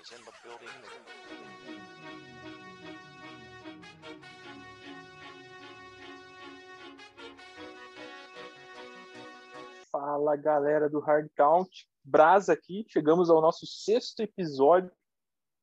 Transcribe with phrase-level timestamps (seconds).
[0.00, 0.68] is in the building.
[9.92, 11.68] Fala galera do Hard Count,
[12.02, 14.90] Brasa aqui, chegamos ao nosso sexto episódio.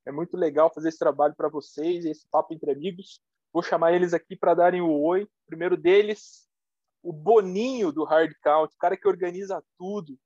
[0.05, 3.21] É muito legal fazer esse trabalho para vocês, esse papo entre amigos.
[3.51, 5.27] Vou chamar eles aqui para darem o oi.
[5.47, 6.47] Primeiro deles,
[7.01, 10.17] o Boninho do Hard Count, o cara que organiza tudo,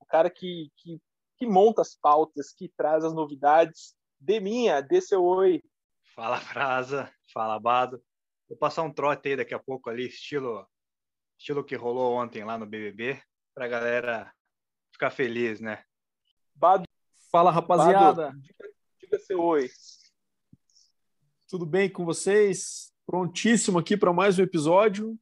[0.00, 1.00] o cara que, que,
[1.44, 3.94] que monta as pautas, que traz as novidades.
[4.18, 5.62] Deminha, dê seu oi.
[6.14, 7.12] Fala, Brasa.
[7.32, 8.02] Fala, Bado.
[8.48, 10.66] Vou passar um trote aí daqui a pouco ali, estilo,
[11.38, 13.20] estilo que rolou ontem lá no BBB,
[13.54, 14.32] pra galera
[14.92, 15.84] ficar feliz, né?
[16.54, 16.84] Bado,
[17.30, 18.26] Fala, rapaziada.
[18.28, 18.70] Bado, diga,
[19.00, 19.68] diga seu oi.
[21.48, 22.92] Tudo bem com vocês?
[23.06, 25.18] Prontíssimo aqui para mais um episódio.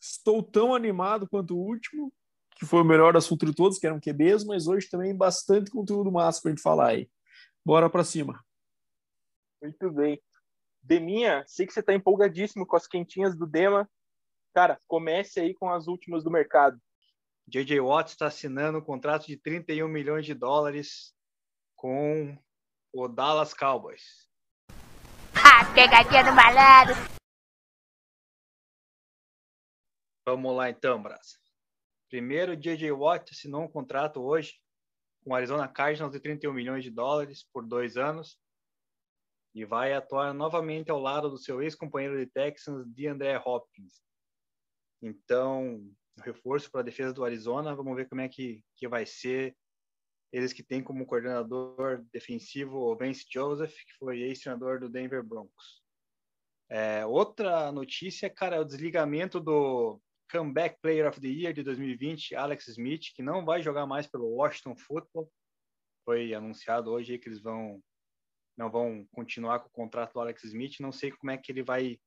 [0.00, 2.12] Estou tão animado quanto o último,
[2.56, 6.10] que foi o melhor assunto de todos, que eram QBs, mas hoje também bastante conteúdo
[6.10, 7.10] massa para a gente falar aí.
[7.64, 8.42] Bora para cima.
[9.62, 10.20] Muito bem.
[10.82, 13.88] Deminha, sei que você está empolgadíssimo com as quentinhas do Dema.
[14.54, 16.80] Cara, comece aí com as últimas do mercado.
[17.46, 17.80] J.J.
[17.80, 21.14] Watt está assinando um contrato de 31 milhões de dólares
[21.74, 22.36] com
[22.92, 24.26] o Dallas Cowboys.
[25.34, 26.94] Ha, pegadinha do malandro.
[30.26, 31.45] Vamos lá então, Brasa.
[32.08, 32.92] Primeiro, J.J.
[32.92, 34.54] Watt assinou um contrato hoje
[35.24, 38.38] com o Arizona Cardinals de 31 milhões de dólares por dois anos
[39.52, 44.02] e vai atuar novamente ao lado do seu ex-companheiro de Texans, DeAndre Hopkins.
[45.02, 45.82] Então,
[46.22, 49.56] reforço para a defesa do Arizona, vamos ver como é que, que vai ser.
[50.32, 55.82] Eles que têm como coordenador defensivo o Vance Joseph, que foi ex-treinador do Denver Broncos.
[56.68, 62.34] É, outra notícia, cara, é o desligamento do Comeback Player of the Year de 2020,
[62.34, 65.30] Alex Smith, que não vai jogar mais pelo Washington Football.
[66.04, 67.82] Foi anunciado hoje que eles vão
[68.56, 70.80] não vão continuar com o contrato do Alex Smith.
[70.80, 72.00] Não sei como é que ele vai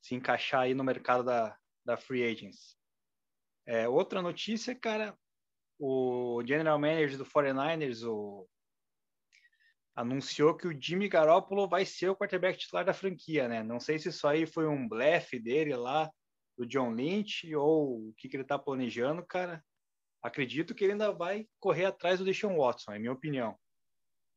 [0.00, 2.76] se encaixar aí no mercado da, da free agents.
[3.66, 5.14] É, outra notícia, cara,
[5.78, 8.48] o general manager do 49ers o,
[9.94, 13.62] anunciou que o Jimmy Garoppolo vai ser o quarterback titular da franquia, né?
[13.62, 16.10] Não sei se isso aí foi um blefe dele lá,
[16.56, 19.64] do John Lynch, ou o que, que ele tá planejando, cara.
[20.22, 23.56] Acredito que ele ainda vai correr atrás do Deshaun Watson, é minha opinião.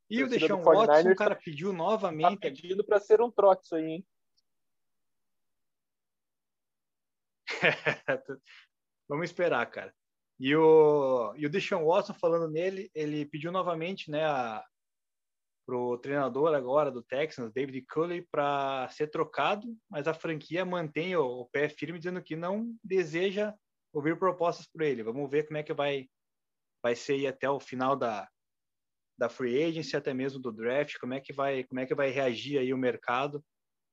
[0.08, 2.40] E o Deshaun Watson, o cara tá, pediu novamente.
[2.40, 4.06] Tá pedindo para ser um trote isso aí, hein?
[9.08, 9.94] Vamos esperar, cara.
[10.38, 14.64] E o, e o Deshaun Watson, falando nele, ele pediu novamente, né, a,
[15.66, 21.42] pro treinador agora do Texans, David Culley, para ser trocado, mas a franquia mantém o,
[21.42, 23.54] o, pé firme, dizendo que não deseja
[23.92, 25.02] ouvir propostas por ele.
[25.02, 26.08] Vamos ver como é que vai,
[26.82, 28.28] vai ser até o final da,
[29.18, 32.10] da free agency, até mesmo do draft, como é que vai, como é que vai
[32.10, 33.44] reagir aí o mercado.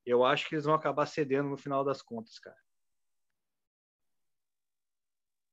[0.05, 2.57] Eu acho que eles vão acabar cedendo no final das contas, cara.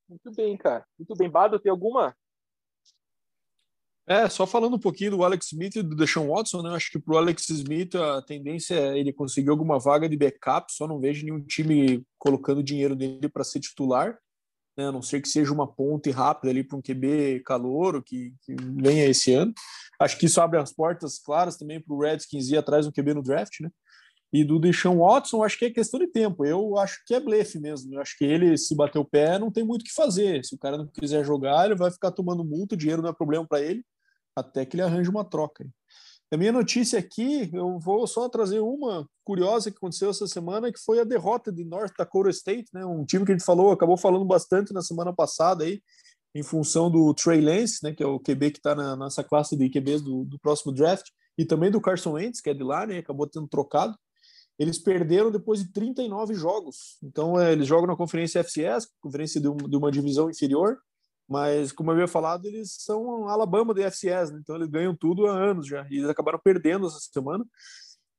[0.09, 0.87] Muito bem, cara.
[0.99, 1.29] Muito bem.
[1.29, 2.17] Bado, tem alguma?
[4.07, 6.75] É, só falando um pouquinho do Alex Smith e do Deshaun Watson, né?
[6.75, 10.87] Acho que pro Alex Smith a tendência é ele conseguir alguma vaga de backup, só
[10.87, 14.19] não vejo nenhum time colocando dinheiro nele para ser titular,
[14.77, 14.89] né?
[14.89, 18.55] A não ser que seja uma ponte rápida ali para um QB calouro que, que
[18.77, 19.55] venha esse ano.
[19.99, 23.15] Acho que isso abre as portas claras também para o Redskins ir atrás do QB
[23.15, 23.71] no draft, né?
[24.31, 26.45] E do Deshaun Watson, acho que é questão de tempo.
[26.45, 27.95] Eu acho que é blefe mesmo.
[27.95, 30.45] Eu acho que ele, se bater o pé, não tem muito o que fazer.
[30.45, 33.15] Se o cara não quiser jogar, ele vai ficar tomando multa, o dinheiro não é
[33.15, 33.85] problema para ele,
[34.35, 35.67] até que ele arranje uma troca.
[36.33, 40.81] A minha notícia aqui, eu vou só trazer uma curiosa que aconteceu essa semana, que
[40.81, 42.85] foi a derrota de North Dakota State, né?
[42.85, 45.81] um time que a gente falou, acabou falando bastante na semana passada aí,
[46.35, 49.57] em função do Trey Lance, né, que é o QB que está na, nessa classe
[49.57, 51.07] de QBs do, do próximo draft,
[51.39, 53.97] e também do Carson Wentz, que é de lá, né, acabou tendo trocado
[54.59, 56.97] eles perderam depois de 39 jogos.
[57.03, 60.79] Então, é, eles jogam na conferência FCS, conferência de, um, de, uma divisão inferior,
[61.29, 64.41] mas, como eu havia falado, eles são Alabama da FCS, né?
[64.43, 65.87] então eles ganham tudo há anos já.
[65.91, 67.45] E eles acabaram perdendo essa semana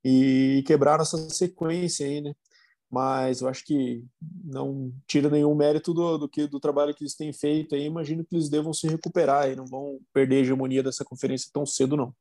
[0.04, 2.34] e quebraram essa sequência aí, né?
[2.90, 4.04] Mas eu acho que
[4.44, 7.84] não tira nenhum mérito do, do, que, do trabalho que eles têm feito aí.
[7.84, 11.66] Imagino que eles devam se recuperar e não vão perder a hegemonia dessa conferência tão
[11.66, 12.14] cedo, não.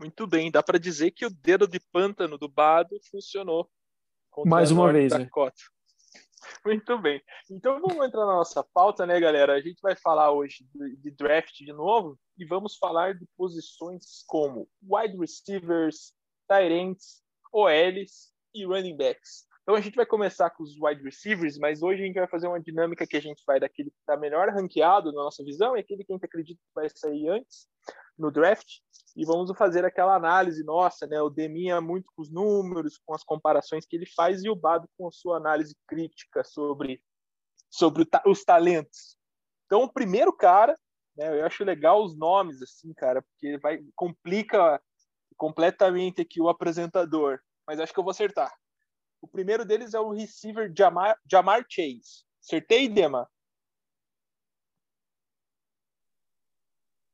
[0.00, 3.68] Muito bem, dá para dizer que o dedo de pântano do Bado funcionou.
[4.46, 5.28] Mais uma vez, né?
[6.64, 7.22] Muito bem.
[7.50, 9.54] Então vamos entrar na nossa pauta, né, galera?
[9.54, 14.68] A gente vai falar hoje de draft de novo e vamos falar de posições como
[14.82, 16.12] wide receivers,
[16.48, 19.46] tight ends, OLs e running backs.
[19.62, 22.48] Então a gente vai começar com os wide receivers, mas hoje a gente vai fazer
[22.48, 25.80] uma dinâmica que a gente vai daquele que está melhor ranqueado na nossa visão e
[25.80, 27.68] aquele que a gente acredita que vai sair antes
[28.18, 28.80] no draft
[29.16, 31.20] e vamos fazer aquela análise nossa, né?
[31.20, 34.88] O Deminha muito com os números, com as comparações que ele faz e o Bado
[34.96, 37.02] com a sua análise crítica sobre
[37.70, 39.18] sobre os talentos.
[39.66, 40.78] Então, o primeiro cara,
[41.16, 44.80] né, eu acho legal os nomes assim, cara, porque vai complica
[45.36, 48.52] completamente aqui o apresentador, mas acho que eu vou acertar.
[49.20, 52.24] O primeiro deles é o receiver Jamar, Jamar Chase.
[52.40, 53.28] Acertei, Dema?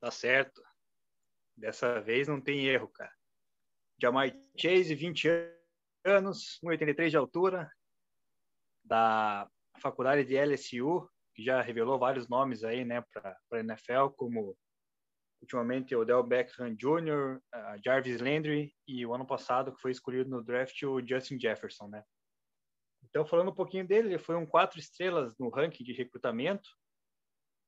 [0.00, 0.62] Tá certo.
[1.56, 3.12] Dessa vez não tem erro, cara.
[4.00, 5.28] Jamar Chase, 20
[6.04, 7.70] anos, 1,83 de altura,
[8.84, 9.48] da
[9.80, 14.56] faculdade de LSU, que já revelou vários nomes aí, né, para a NFL, como
[15.40, 17.40] ultimamente o Odell Beckham Jr.,
[17.84, 22.02] Jarvis Landry e o ano passado que foi escolhido no draft o Justin Jefferson, né?
[23.02, 26.68] Então, falando um pouquinho dele, ele foi um quatro estrelas no ranking de recrutamento,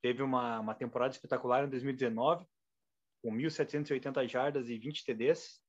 [0.02, 2.46] teve uma, uma temporada espetacular em 2019,
[3.26, 5.60] com 1.780 jardas e 20 TDs,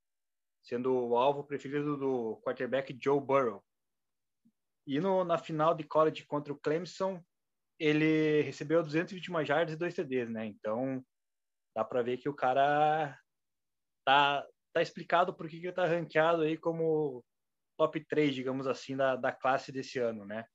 [0.62, 3.64] sendo o alvo preferido do quarterback Joe Burrow.
[4.86, 7.20] E no, na final de college contra o Clemson,
[7.80, 10.46] ele recebeu 221 jardas e 2 TDs, né?
[10.46, 11.04] Então,
[11.76, 13.20] dá para ver que o cara
[14.06, 17.26] tá, tá explicado por que ele tá ranqueado aí como
[17.76, 20.46] top 3, digamos assim, da, da classe desse ano, né?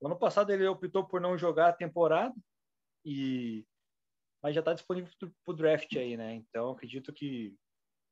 [0.00, 2.34] No ano passado ele optou por não jogar a temporada
[3.04, 3.66] e
[4.46, 6.34] mas já está disponível para o draft aí, né?
[6.34, 7.52] Então acredito que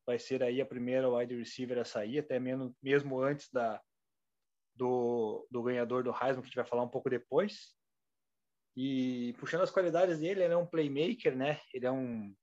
[0.04, 3.80] vai ser aí a primeira wide receiver a sair, até mesmo, mesmo antes da
[4.74, 7.76] do, do ganhador do Heisman, que a gente vai falar um pouco depois.
[8.76, 11.60] E puxando as qualidades dele, ele é um playmaker, né?
[11.72, 12.34] Ele é um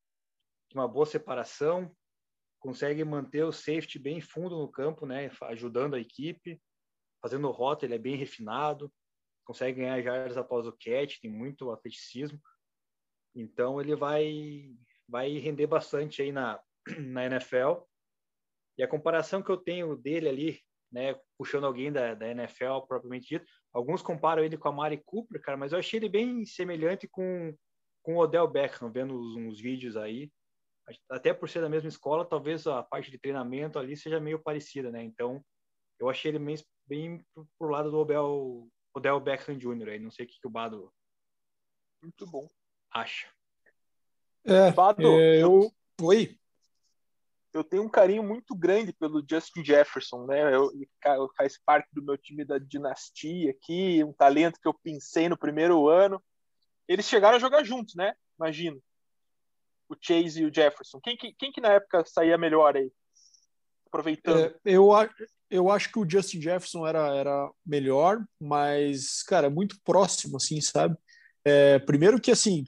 [0.73, 1.93] uma boa separação,
[2.61, 6.61] consegue manter o safety bem fundo no campo, né, ajudando a equipe,
[7.21, 8.89] fazendo rota, ele é bem refinado,
[9.43, 12.41] consegue ganhar jardas após o catch, tem muito atleticismo.
[13.35, 14.75] Então ele vai
[15.07, 16.59] vai render bastante aí na
[16.99, 17.83] na NFL.
[18.77, 20.59] E a comparação que eu tenho dele ali,
[20.91, 25.41] né, puxando alguém da, da NFL propriamente dito, alguns comparam ele com a Mari Cooper,
[25.41, 27.55] cara, mas eu achei ele bem semelhante com
[28.03, 30.31] com o Odell Beckham, vendo uns, uns vídeos aí
[31.09, 34.91] até por ser da mesma escola, talvez a parte de treinamento ali seja meio parecida,
[34.91, 35.03] né?
[35.03, 35.43] Então,
[35.99, 36.55] eu achei ele bem,
[36.87, 37.25] bem
[37.57, 39.89] pro lado do Odell, Odell Beckham Jr.
[39.89, 39.99] aí.
[39.99, 40.91] Não sei o que, que o Bado
[42.01, 42.49] muito bom
[42.91, 43.27] acha.
[44.43, 45.71] É, Bado, é, eu...
[46.01, 46.37] Oi?
[47.53, 50.55] Eu tenho um carinho muito grande pelo Justin Jefferson, né?
[50.55, 50.89] Eu, ele
[51.35, 55.89] faz parte do meu time da dinastia aqui, um talento que eu pensei no primeiro
[55.89, 56.23] ano.
[56.87, 58.13] Eles chegaram a jogar juntos, né?
[58.39, 58.81] Imagino
[59.91, 60.99] o Chase e o Jefferson?
[61.01, 62.91] Quem que, quem que na época saía melhor aí?
[63.87, 64.39] Aproveitando.
[64.39, 64.89] É, eu,
[65.49, 70.97] eu acho que o Justin Jefferson era, era melhor, mas, cara, muito próximo, assim, sabe?
[71.43, 72.63] É, primeiro que, assim,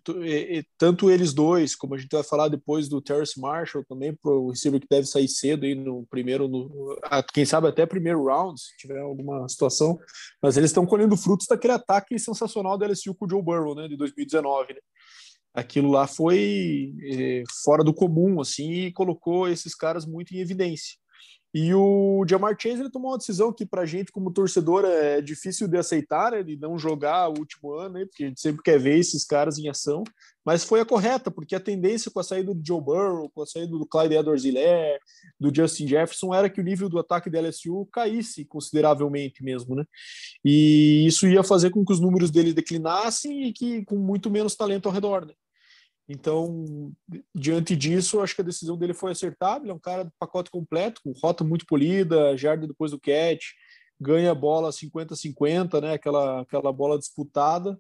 [0.77, 4.49] tanto eles dois, como a gente vai falar depois do Terrace Marshall também, para o
[4.49, 6.97] receiver que deve sair cedo aí no primeiro, no,
[7.33, 9.99] quem sabe até primeiro round, se tiver alguma situação,
[10.41, 13.87] mas eles estão colhendo frutos daquele ataque sensacional do LSU com o Joe Burrow, né,
[13.87, 14.79] de 2019, né?
[15.53, 20.97] aquilo lá foi é, fora do comum, assim, e colocou esses caras muito em evidência.
[21.53, 25.21] E o Jamar Chase ele tomou uma decisão que, para a gente, como torcedor, é
[25.21, 28.63] difícil de aceitar, né, de não jogar o último ano, né, porque a gente sempre
[28.63, 30.03] quer ver esses caras em ação,
[30.43, 33.45] mas foi a correta, porque a tendência com a saída do Joe Burrow, com a
[33.45, 34.99] saída do Clyde Edwards-Helaire,
[35.39, 39.85] do Justin Jefferson, era que o nível do ataque da LSU caísse consideravelmente mesmo, né?
[40.43, 44.55] E isso ia fazer com que os números dele declinassem e que com muito menos
[44.55, 45.33] talento ao redor, né?
[46.07, 46.91] Então,
[47.33, 49.63] diante disso, acho que a decisão dele foi acertada.
[49.63, 53.43] Ele é um cara de pacote completo, com rota muito polida, jarda depois do catch,
[53.99, 55.93] ganha a bola 50-50, né?
[55.93, 57.79] Aquela, aquela bola disputada.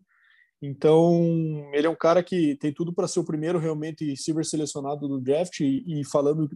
[0.61, 5.09] Então, ele é um cara que tem tudo para ser o primeiro realmente receiver selecionado
[5.09, 5.59] do draft.
[5.59, 6.49] E, e falando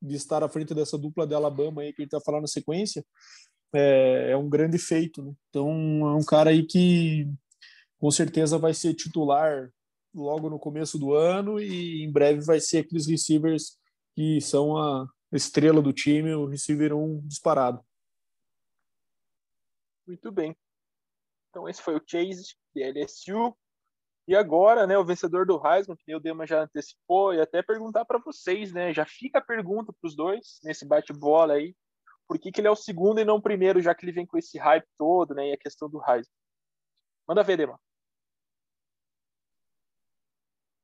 [0.00, 3.04] de estar à frente dessa dupla de Alabama aí que ele está falando na sequência,
[3.74, 5.24] é, é um grande feito.
[5.24, 5.32] Né?
[5.48, 5.68] Então,
[6.08, 7.28] é um cara aí que
[7.98, 9.68] com certeza vai ser titular
[10.14, 13.78] logo no começo do ano e em breve vai ser aqueles receivers
[14.14, 17.84] que são a estrela do time, o receiver 1 disparado.
[20.06, 20.56] Muito bem.
[21.48, 23.56] Então esse foi o Chase de LSU.
[24.26, 28.04] E agora, né, o vencedor do Heisman, que o Dema já antecipou, e até perguntar
[28.04, 31.74] para vocês, né, já fica a pergunta para os dois nesse bate-bola aí,
[32.28, 34.26] por que, que ele é o segundo e não o primeiro, já que ele vem
[34.26, 36.32] com esse hype todo, né, e a questão do Heisman.
[37.26, 37.80] Manda ver, Dema.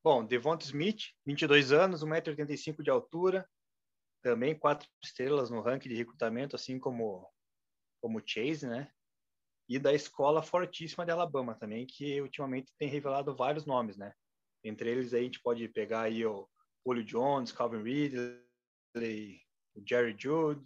[0.06, 3.44] Bom, Devonta Smith, 22 anos, 1,85m de altura,
[4.22, 7.28] também quatro estrelas no ranking de recrutamento, assim como
[8.00, 8.88] como Chase, né?
[9.68, 14.14] E da escola fortíssima de Alabama também, que ultimamente tem revelado vários nomes, né?
[14.62, 16.48] Entre eles aí a gente pode pegar aí o
[16.86, 19.40] Julio Jones, Calvin Ridley,
[19.74, 20.64] o Jerry Jude,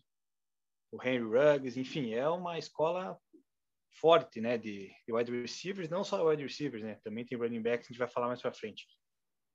[0.93, 3.19] o Henry Ruggs, enfim, é uma escola
[3.91, 7.87] forte, né, de, de wide receivers, não só wide receivers, né, também tem running backs,
[7.87, 8.87] a gente vai falar mais para frente.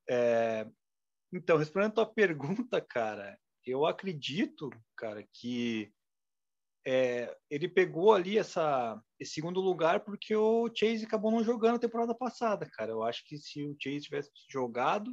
[0.10, 0.68] É,
[1.34, 5.92] então, respondendo a tua pergunta, cara, eu acredito, cara, que
[6.86, 11.80] é, ele pegou ali essa, esse segundo lugar porque o Chase acabou não jogando a
[11.80, 12.92] temporada passada, cara.
[12.92, 15.12] Eu acho que se o Chase tivesse jogado,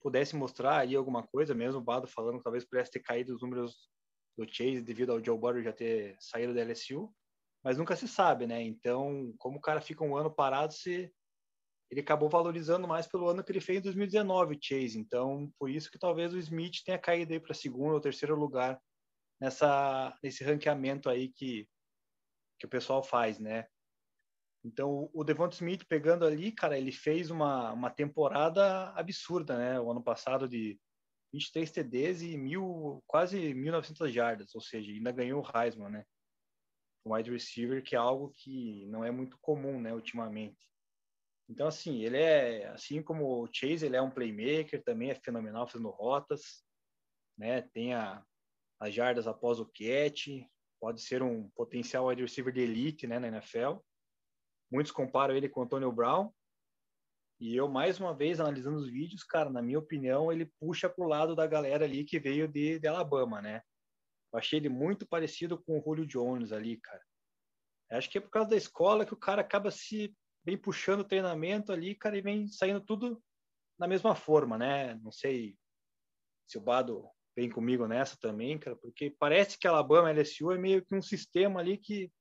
[0.00, 3.42] pudesse mostrar aí alguma coisa, mesmo o Bado falando que talvez pudesse ter caído os
[3.42, 3.90] números
[4.38, 7.12] do Chase devido ao Joe Burrow já ter saído da LSU,
[7.64, 8.62] mas nunca se sabe, né?
[8.62, 11.12] Então, como o cara fica um ano parado, se
[11.90, 14.98] ele acabou valorizando mais pelo ano que ele fez em 2019, o Chase.
[14.98, 18.80] Então, por isso que talvez o Smith tenha caído aí para segundo ou terceiro lugar
[19.40, 21.68] nessa nesse ranqueamento aí que
[22.58, 23.66] que o pessoal faz, né?
[24.64, 29.78] Então, o Devonta Smith pegando ali, cara, ele fez uma, uma temporada absurda, né?
[29.78, 30.78] O ano passado de
[31.32, 36.04] 23 TDs e mil, quase 1.900 jardas, ou seja, ainda ganhou o Heisman, né?
[37.04, 40.58] Um wide receiver, que é algo que não é muito comum, né, ultimamente.
[41.48, 45.66] Então, assim, ele é, assim como o Chase, ele é um playmaker, também é fenomenal
[45.66, 46.64] fazendo rotas,
[47.38, 47.62] né?
[47.62, 48.24] Tem a,
[48.80, 50.28] as jardas após o catch,
[50.80, 53.78] pode ser um potencial wide receiver de elite né, na NFL.
[54.70, 56.32] Muitos comparam ele com o Antonio Brown.
[57.38, 61.04] E eu, mais uma vez, analisando os vídeos, cara, na minha opinião, ele puxa para
[61.04, 63.62] o lado da galera ali que veio de, de Alabama, né?
[64.32, 67.02] Eu achei ele muito parecido com o Julio Jones ali, cara.
[67.92, 71.04] Acho que é por causa da escola que o cara acaba se bem puxando o
[71.04, 73.20] treinamento ali, cara, e vem saindo tudo
[73.76, 74.94] na mesma forma, né?
[75.02, 75.58] Não sei
[76.46, 80.86] se o Bado vem comigo nessa também, cara, porque parece que Alabama LSU é meio
[80.86, 82.12] que um sistema ali que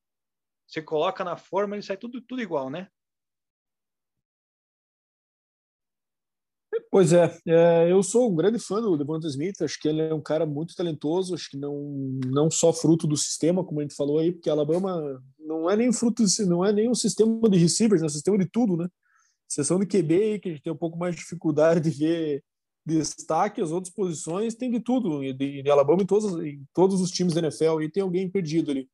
[0.68, 2.90] você coloca na forma e sai tudo, tudo igual, né?
[6.92, 10.14] Pois é, é, eu sou um grande fã do Devonta Smith, acho que ele é
[10.14, 11.74] um cara muito talentoso, acho que não,
[12.26, 15.92] não só fruto do sistema, como a gente falou aí, porque Alabama não é nem
[15.92, 18.88] fruto, não é nem um sistema de receivers, é um sistema de tudo, né?
[19.50, 22.44] Exceção de QB, que a gente tem um pouco mais de dificuldade de ver
[22.86, 27.10] destaque, as outras posições tem de tudo, de, de Alabama em todos, em todos os
[27.10, 28.88] times da NFL, e tem alguém perdido ali.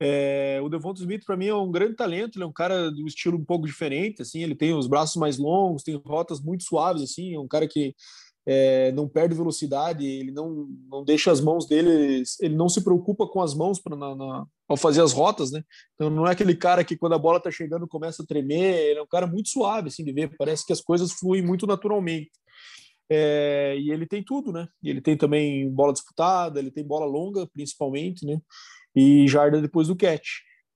[0.00, 3.02] É, o Devonta Smith, para mim, é um grande talento, ele é um cara de
[3.02, 6.62] um estilo um pouco diferente, assim, ele tem os braços mais longos, tem rotas muito
[6.62, 7.94] suaves, assim, é um cara que
[8.46, 13.26] é, não perde velocidade, ele não, não deixa as mãos dele, ele não se preocupa
[13.26, 13.94] com as mãos para
[14.66, 15.62] ao fazer as rotas, né?
[15.94, 19.00] Então não é aquele cara que quando a bola tá chegando começa a tremer, ele
[19.00, 22.30] é um cara muito suave, assim, de ver, parece que as coisas fluem muito naturalmente.
[23.10, 24.66] É, e ele tem tudo, né?
[24.82, 28.40] Ele tem também bola disputada, ele tem bola longa, principalmente, né?
[28.98, 30.26] E jarda depois do catch.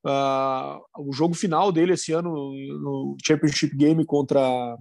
[0.07, 4.77] Uh, o jogo final dele esse ano no Championship Game contra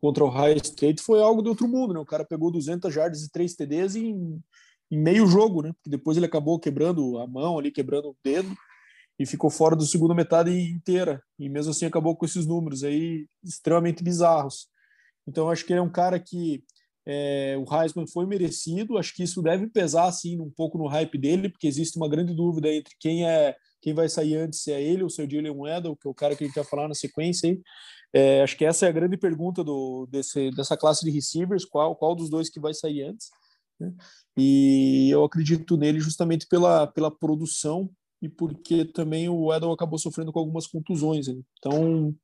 [0.00, 2.00] contra o High State foi algo de outro mundo, né?
[2.00, 4.40] O cara pegou 200 jardas e 3 TDs em,
[4.90, 5.72] em meio jogo, né?
[5.74, 8.56] Porque depois ele acabou quebrando a mão ali, quebrando o dedo
[9.18, 11.22] e ficou fora do segunda metade inteira.
[11.38, 14.68] E mesmo assim acabou com esses números aí extremamente bizarros.
[15.28, 16.64] Então acho que ele é um cara que
[17.12, 21.18] é, o Heisman foi merecido, acho que isso deve pesar assim um pouco no hype
[21.18, 24.80] dele, porque existe uma grande dúvida entre quem é quem vai sair antes, se é
[24.80, 26.64] ele ou se é o Jalen Weddle, que é o cara que a gente vai
[26.64, 27.60] falar na sequência aí.
[28.12, 31.96] É, acho que essa é a grande pergunta do, desse, dessa classe de receivers, qual,
[31.96, 33.30] qual dos dois que vai sair antes.
[33.80, 33.92] Né?
[34.36, 37.90] E eu acredito nele justamente pela, pela produção
[38.22, 41.26] e porque também o Weddle acabou sofrendo com algumas contusões.
[41.26, 41.40] Né?
[41.58, 42.14] Então,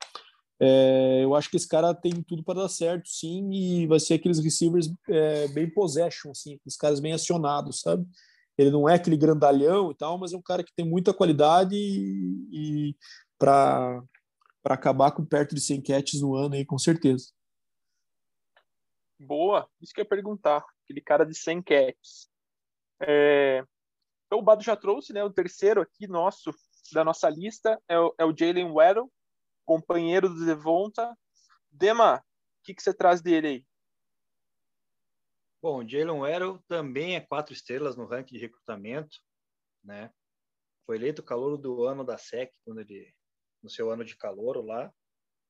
[0.60, 4.14] é, eu acho que esse cara tem tudo para dar certo, sim, e vai ser
[4.14, 8.06] aqueles receivers é, bem possession, assim, os caras bem acionados, sabe?
[8.56, 11.74] Ele não é aquele grandalhão e tal, mas é um cara que tem muita qualidade
[11.76, 12.48] e,
[12.90, 12.96] e
[13.38, 14.02] para
[14.62, 17.32] para acabar com perto de 100 catches no ano aí, com certeza.
[19.16, 22.28] Boa, isso que eu ia perguntar, aquele cara de 100 catches.
[23.00, 23.64] É...
[24.26, 26.52] Então o Bado já trouxe, né, o terceiro aqui nosso
[26.92, 29.08] da nossa lista é o, é o Jalen Waddle,
[29.66, 31.14] companheiro do Devonta.
[31.70, 32.22] Dema, o
[32.62, 33.66] que, que você traz dele aí?
[35.60, 39.18] Bom, Jalen Waddle também é quatro estrelas no ranking de recrutamento,
[39.82, 40.12] né?
[40.86, 43.12] Foi eleito calor do ano da SEC, quando ele,
[43.60, 44.92] no seu ano de calor lá,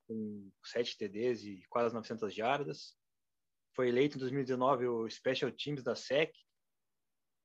[0.08, 2.96] com sete TDs e quase 900 jardas.
[3.74, 6.32] Foi eleito em 2019 o Special Teams da SEC.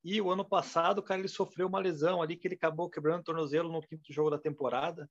[0.04, 3.26] E o ano passado, cara, ele sofreu uma lesão ali que ele acabou quebrando o
[3.26, 5.10] tornozelo no quinto jogo da temporada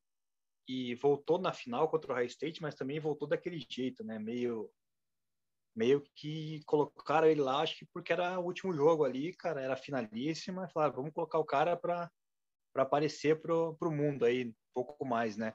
[0.70, 4.20] e voltou na final contra o High State, mas também voltou daquele jeito, né?
[4.20, 4.70] Meio
[5.74, 9.76] meio que colocaram ele lá, acho que porque era o último jogo ali, cara, era
[9.76, 12.10] finalíssima, falaram, vamos colocar o cara para
[12.72, 15.54] para aparecer pro, pro mundo aí um pouco mais, né?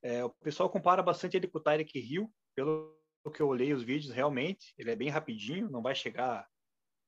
[0.00, 2.96] É, o pessoal compara bastante ele com o Tyreek Hill, pelo
[3.34, 6.48] que eu olhei os vídeos, realmente, ele é bem rapidinho, não vai chegar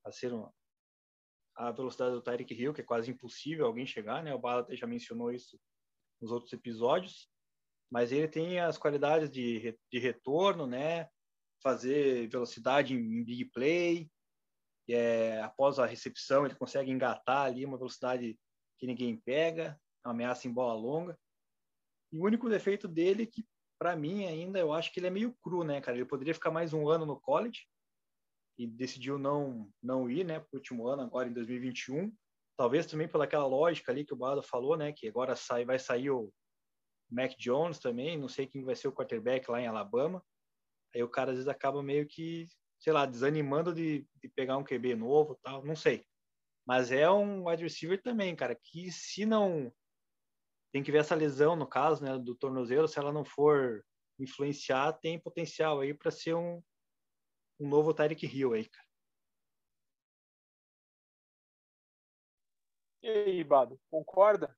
[0.05, 0.53] a ser uma,
[1.55, 4.35] a velocidade do Tyreek Hill, que é quase impossível alguém chegar, né?
[4.35, 5.57] O Bala já mencionou isso
[6.21, 7.29] nos outros episódios,
[7.91, 11.09] mas ele tem as qualidades de, de retorno, né?
[11.63, 14.11] Fazer velocidade em, big play,
[14.89, 18.39] é, após a recepção ele consegue engatar ali uma velocidade
[18.79, 21.19] que ninguém pega, ameaça em bola longa.
[22.13, 23.45] E o único defeito dele é que
[23.79, 25.97] para mim ainda eu acho que ele é meio cru, né, cara?
[25.97, 27.67] Ele poderia ficar mais um ano no college,
[28.59, 32.13] e decidiu não não ir, né, para o último ano agora em 2021.
[32.59, 36.11] Talvez também pelaquela lógica ali que o Bado falou, né, que agora sai vai sair
[36.11, 36.33] o
[37.09, 40.21] Mac Jones também, não sei quem vai ser o quarterback lá em Alabama.
[40.93, 42.49] Aí o cara às vezes acaba meio que,
[42.81, 46.05] sei lá, desanimando de, de pegar um QB novo, tal, não sei.
[46.67, 49.73] Mas é um wide receiver também, cara, que se não
[50.73, 53.85] tem que ver essa lesão no caso, né, do tornozelo, se ela não for
[54.19, 56.61] influenciar, tem potencial aí para ser um
[57.61, 58.88] um novo Tyreek Hill aí, cara.
[63.09, 64.55] E aí, Bado, concorda?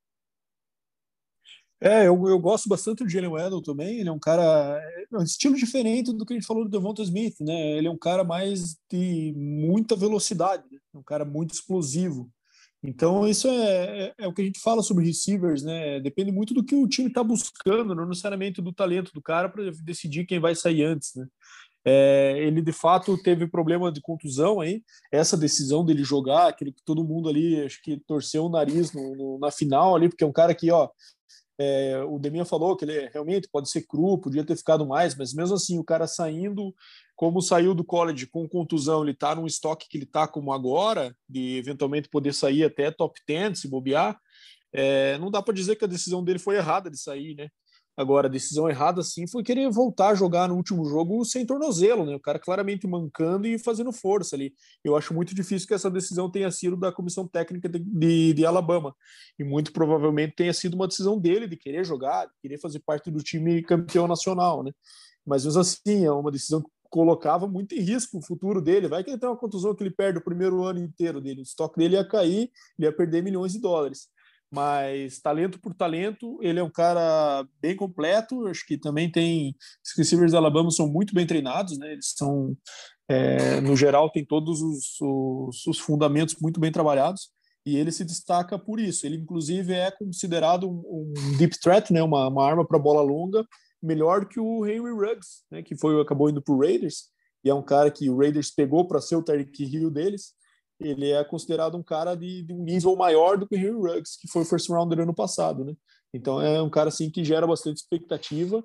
[1.80, 4.00] É, eu, eu gosto bastante do Jalen Waddle também.
[4.00, 4.42] Ele é um cara.
[4.42, 7.78] É um estilo diferente do que a gente falou do Devonta Smith, né?
[7.78, 10.78] Ele é um cara mais de muita velocidade, né?
[10.92, 12.28] um cara muito explosivo.
[12.82, 16.00] Então, isso é, é, é, o que a gente fala sobre receivers, né?
[16.00, 19.70] Depende muito do que o time está buscando, não necessariamente do talento do cara para
[19.82, 21.26] decidir quem vai sair antes, né?
[21.84, 24.82] É, ele de fato teve problema de contusão aí.
[25.10, 29.16] Essa decisão dele jogar, aquele que todo mundo ali acho que torceu o nariz no,
[29.16, 30.90] no, na final ali, porque é um cara que, ó,
[31.58, 35.34] é, o Deminha falou que ele realmente pode ser cru, podia ter ficado mais, mas
[35.34, 36.74] mesmo assim, o cara saindo,
[37.14, 41.14] como saiu do college com contusão, ele tá num estoque que ele tá como agora,
[41.28, 44.18] de eventualmente poder sair até top 10 se bobear.
[44.72, 47.50] É, não dá para dizer que a decisão dele foi errada de sair, né?
[48.00, 52.06] Agora, a decisão errada, sim, foi querer voltar a jogar no último jogo sem tornozelo,
[52.06, 52.16] né?
[52.16, 54.54] O cara claramente mancando e fazendo força ali.
[54.82, 58.46] Eu acho muito difícil que essa decisão tenha sido da comissão técnica de, de, de
[58.46, 58.96] Alabama.
[59.38, 63.10] E muito provavelmente tenha sido uma decisão dele de querer jogar, de querer fazer parte
[63.10, 64.72] do time campeão nacional, né?
[65.26, 68.88] Mas mesmo assim, é uma decisão que colocava muito em risco o futuro dele.
[68.88, 71.40] Vai que ele tem uma contusão que ele perde o primeiro ano inteiro dele.
[71.40, 74.08] O estoque dele ia cair, ele ia perder milhões de dólares
[74.52, 78.46] mas talento por talento, ele é um cara bem completo.
[78.48, 79.54] Acho que também tem.
[79.84, 81.92] Os receivers da Alabama são muito bem treinados, né?
[81.92, 82.56] Eles são,
[83.08, 87.30] é, no geral, tem todos os, os, os, fundamentos muito bem trabalhados
[87.64, 89.06] e ele se destaca por isso.
[89.06, 92.02] Ele, inclusive, é considerado um, um deep threat, né?
[92.02, 93.46] Uma, uma arma para bola longa,
[93.80, 95.62] melhor que o Henry Ruggs, né?
[95.62, 97.04] Que foi acabou indo para o Raiders
[97.44, 100.34] e é um cara que o Raiders pegou para ser o Tyreek Hill deles
[100.80, 104.18] ele é considerado um cara de, de um nível maior do que o Henry Ruggs,
[104.18, 105.74] que foi first rounder ano passado, né?
[106.12, 108.64] Então é um cara assim que gera bastante expectativa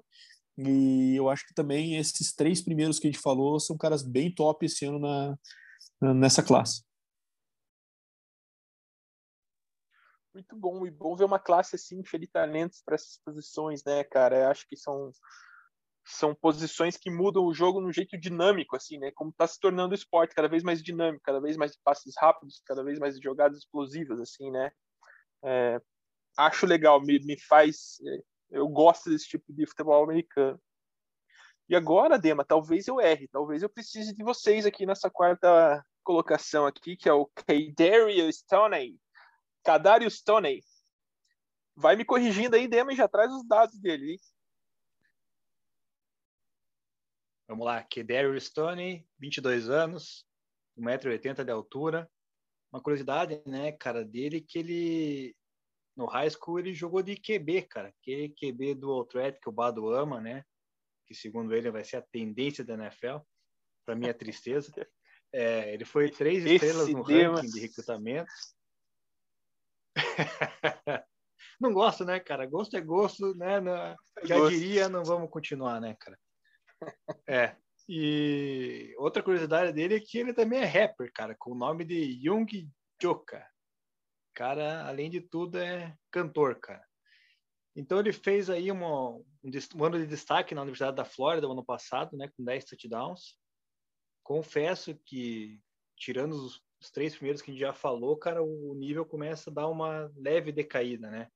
[0.57, 4.33] e eu acho que também esses três primeiros que a gente falou são caras bem
[4.33, 6.83] top esse ano na, nessa classe.
[10.33, 14.03] Muito bom, e bom ver uma classe assim cheia de talentos para essas posições, né,
[14.03, 14.37] cara?
[14.37, 15.11] Eu acho que são
[16.05, 19.11] são posições que mudam o jogo num jeito dinâmico, assim, né?
[19.11, 22.61] Como está se tornando o esporte cada vez mais dinâmico, cada vez mais passes rápidos,
[22.65, 24.71] cada vez mais jogadas explosivas, assim, né?
[25.43, 25.81] É,
[26.37, 27.99] acho legal, me, me faz.
[28.05, 28.19] É,
[28.51, 30.61] eu gosto desse tipo de futebol americano.
[31.67, 36.67] E agora, Dema, talvez eu erre, talvez eu precise de vocês aqui nessa quarta colocação
[36.67, 38.99] aqui, que é o Kadarius Stoney.
[39.63, 40.61] Kadarius Stoney.
[41.75, 44.19] Vai me corrigindo aí, Dema, e já traz os dados dele, hein?
[47.47, 50.25] Vamos lá, Kedarius Stone, 22 anos,
[50.77, 52.09] 1,80m de altura.
[52.71, 55.35] Uma curiosidade, né, cara, dele que ele
[55.95, 57.89] no high school ele jogou de QB, cara.
[57.89, 60.43] Aquele QB do threat que o Bado ama, né?
[61.07, 63.17] Que segundo ele vai ser a tendência da NFL.
[63.85, 64.71] Para mim é tristeza.
[65.33, 68.31] É, ele foi três estrelas no ranking de recrutamento.
[71.59, 72.45] não gosto, né, cara?
[72.45, 73.59] Gosto é gosto, né?
[74.23, 76.17] Já diria, não vamos continuar, né, cara?
[77.27, 77.55] É.
[77.87, 82.19] E outra curiosidade dele é que ele também é rapper, cara, com o nome de
[82.23, 82.67] Jung
[83.01, 83.47] Joka.
[84.33, 86.83] Cara, além de tudo, é cantor, cara.
[87.75, 89.25] Então ele fez aí uma, um,
[89.75, 93.37] um ano de destaque na Universidade da Flórida no ano passado, né, com 10 touchdowns.
[94.23, 95.61] Confesso que,
[95.97, 99.53] tirando os, os três primeiros que a gente já falou, cara, o nível começa a
[99.53, 101.29] dar uma leve decaída, né?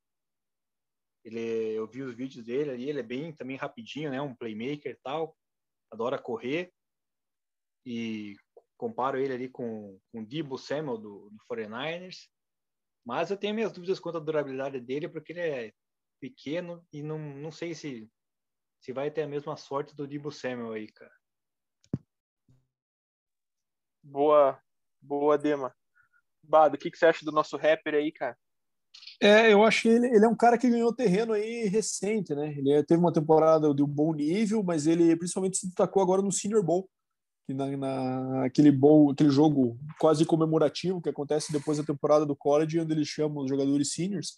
[1.30, 4.20] Ele, eu vi os vídeos dele ali, ele é bem também rapidinho, né?
[4.20, 5.38] Um playmaker e tal,
[5.92, 6.74] adora correr.
[7.86, 8.36] E
[8.76, 12.28] comparo ele ali com, com o Debo Samuel do, do 49ers.
[13.06, 15.74] Mas eu tenho minhas dúvidas quanto à durabilidade dele, porque ele é
[16.20, 18.10] pequeno e não, não sei se,
[18.82, 21.16] se vai ter a mesma sorte do Debo Samuel aí, cara.
[24.02, 24.60] Boa,
[25.00, 25.76] boa, Dema.
[26.42, 28.36] Bado, o que, que você acha do nosso rapper aí, cara?
[29.22, 32.54] É, eu acho que ele, ele é um cara que ganhou terreno aí recente, né?
[32.58, 36.32] Ele teve uma temporada de um bom nível, mas ele principalmente se destacou agora no
[36.32, 36.90] Senior Bowl,
[37.46, 42.36] que na, na aquele bowl, aquele jogo quase comemorativo que acontece depois da temporada do
[42.36, 44.36] college, onde eles chamam os jogadores seniors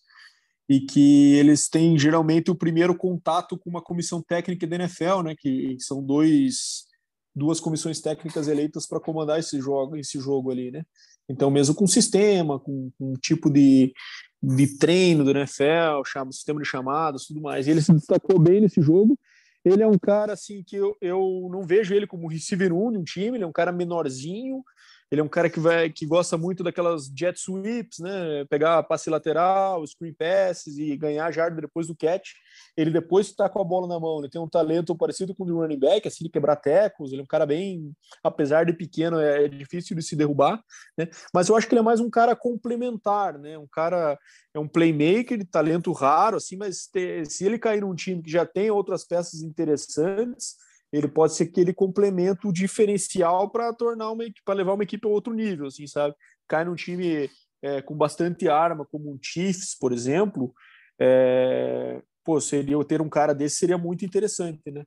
[0.68, 5.36] e que eles têm geralmente o primeiro contato com uma comissão técnica da NFL, né?
[5.38, 6.90] Que são dois
[7.36, 10.84] duas comissões técnicas eleitas para comandar esse jogo, esse jogo ali, né?
[11.30, 13.94] Então, mesmo com sistema, com, com tipo de,
[14.42, 17.68] de treino do NFL, chama, sistema de chamadas, tudo mais.
[17.68, 19.18] E ele se destacou bem nesse jogo.
[19.64, 22.98] Ele é um cara assim que eu, eu não vejo ele como receiver 1 de
[22.98, 24.64] um time, ele é um cara menorzinho,
[25.12, 28.46] ele é um cara que vai que gosta muito daquelas jet sweeps, né?
[28.50, 32.30] Pegar passe lateral, screen passes e ganhar jarda depois do catch.
[32.78, 35.46] Ele depois está com a bola na mão, ele tem um talento parecido com o
[35.46, 37.12] do running back, assim, de quebrar tecos.
[37.12, 37.92] Ele é um cara bem,
[38.24, 40.64] apesar de pequeno, é, é difícil de se derrubar,
[40.98, 41.10] né?
[41.34, 43.58] Mas eu acho que ele é mais um cara complementar, né?
[43.58, 44.18] Um cara
[44.54, 48.32] é um playmaker de talento raro, assim, mas te, se ele cair num time que
[48.32, 50.56] já tem outras peças interessantes
[50.92, 55.34] ele pode ser aquele complemento diferencial para tornar uma para levar uma equipe a outro
[55.34, 56.16] nível, assim, sabe?
[56.48, 57.30] Cai num time
[57.62, 60.54] é, com bastante arma, como um Chiefs, por exemplo,
[61.00, 64.84] é, pô, seria ter um cara desse seria muito interessante, né?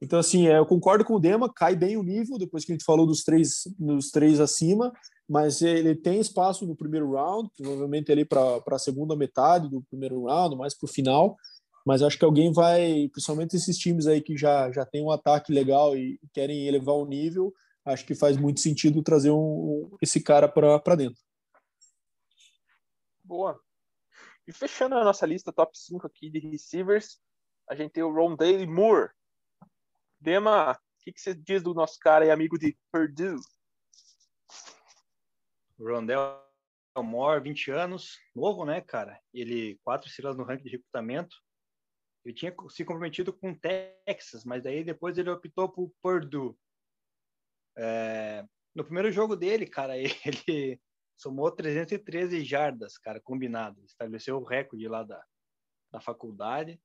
[0.00, 2.74] Então, assim, é, eu concordo com o Dema, cai bem o nível, depois que a
[2.74, 4.92] gente falou dos três, dos três acima,
[5.28, 10.24] mas ele tem espaço no primeiro round, provavelmente ali para a segunda metade do primeiro
[10.24, 11.36] round, mais para o final,
[11.88, 15.50] mas acho que alguém vai, principalmente esses times aí que já, já tem um ataque
[15.50, 17.50] legal e querem elevar o nível,
[17.82, 21.18] acho que faz muito sentido trazer um, esse cara para dentro.
[23.24, 23.58] Boa.
[24.46, 27.18] E fechando a nossa lista top 5 aqui de receivers,
[27.66, 29.08] a gente tem o Ron Daly Moore.
[30.20, 33.40] Dema, o que, que você diz do nosso cara e amigo de Purdue?
[35.80, 36.38] Rondell
[37.02, 39.18] Moore, 20 anos, novo, né, cara?
[39.32, 41.34] Ele, quatro estrelas no ranking de recrutamento,
[42.24, 46.54] ele tinha se comprometido com Texas, mas daí depois ele optou por Purdue.
[47.76, 49.94] É, no primeiro jogo dele, cara,
[50.26, 50.80] ele
[51.16, 53.82] somou 313 jardas, cara, combinado.
[53.84, 55.24] Estabeleceu o recorde lá da,
[55.90, 56.80] da faculdade.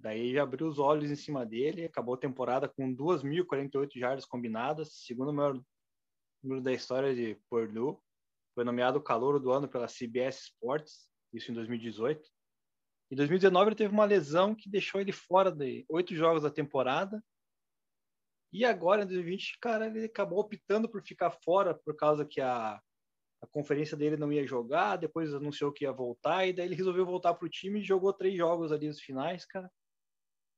[0.00, 5.32] Daí abriu os olhos em cima dele, acabou a temporada com 2.048 jardas combinadas, segundo
[5.32, 5.60] maior
[6.42, 7.98] número da história de Purdue.
[8.54, 12.28] Foi nomeado calor do ano pela CBS Sports, isso em 2018.
[13.10, 17.22] Em 2019 ele teve uma lesão que deixou ele fora de oito jogos da temporada.
[18.52, 22.80] E agora, em 2020, cara, ele acabou optando por ficar fora por causa que a,
[23.42, 27.04] a conferência dele não ia jogar, depois anunciou que ia voltar, e daí ele resolveu
[27.04, 29.70] voltar para o time e jogou três jogos ali nos finais, cara.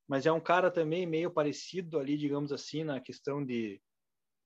[0.08, 3.80] Mas é um cara também meio parecido ali, digamos assim, na questão de,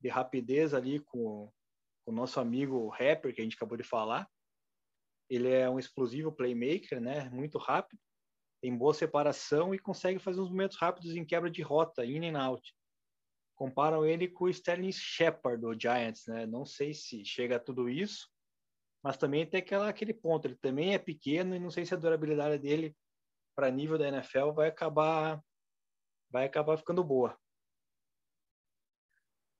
[0.00, 1.50] de rapidez ali com,
[2.04, 4.28] com o nosso amigo rapper, que a gente acabou de falar.
[5.28, 7.28] Ele é um explosivo playmaker, né?
[7.30, 8.00] Muito rápido,
[8.60, 12.38] tem boa separação e consegue fazer uns momentos rápidos em quebra de rota, in and
[12.40, 12.74] out.
[13.54, 16.46] Comparam ele com o Sterling Shepard do Giants, né?
[16.46, 18.28] Não sei se chega a tudo isso,
[19.02, 20.46] mas também tem aquela, aquele ponto.
[20.46, 22.96] Ele também é pequeno e não sei se a durabilidade dele
[23.54, 25.42] para nível da NFL vai acabar
[26.30, 27.38] vai acabar ficando boa.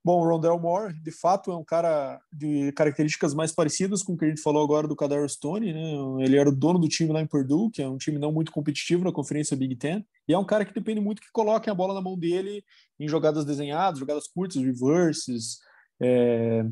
[0.05, 4.19] Bom, o Rondell Moore, de fato, é um cara de características mais parecidas com o
[4.19, 5.95] que a gente falou agora do Kadar Stone, né?
[6.23, 8.53] Ele era o dono do time lá em Purdue, que é um time não muito
[8.53, 11.75] competitivo na conferência Big Ten, e é um cara que depende muito que coloquem a
[11.75, 12.63] bola na mão dele
[13.01, 15.61] em jogadas desenhadas, jogadas curtas, reverses,
[15.99, 16.65] é,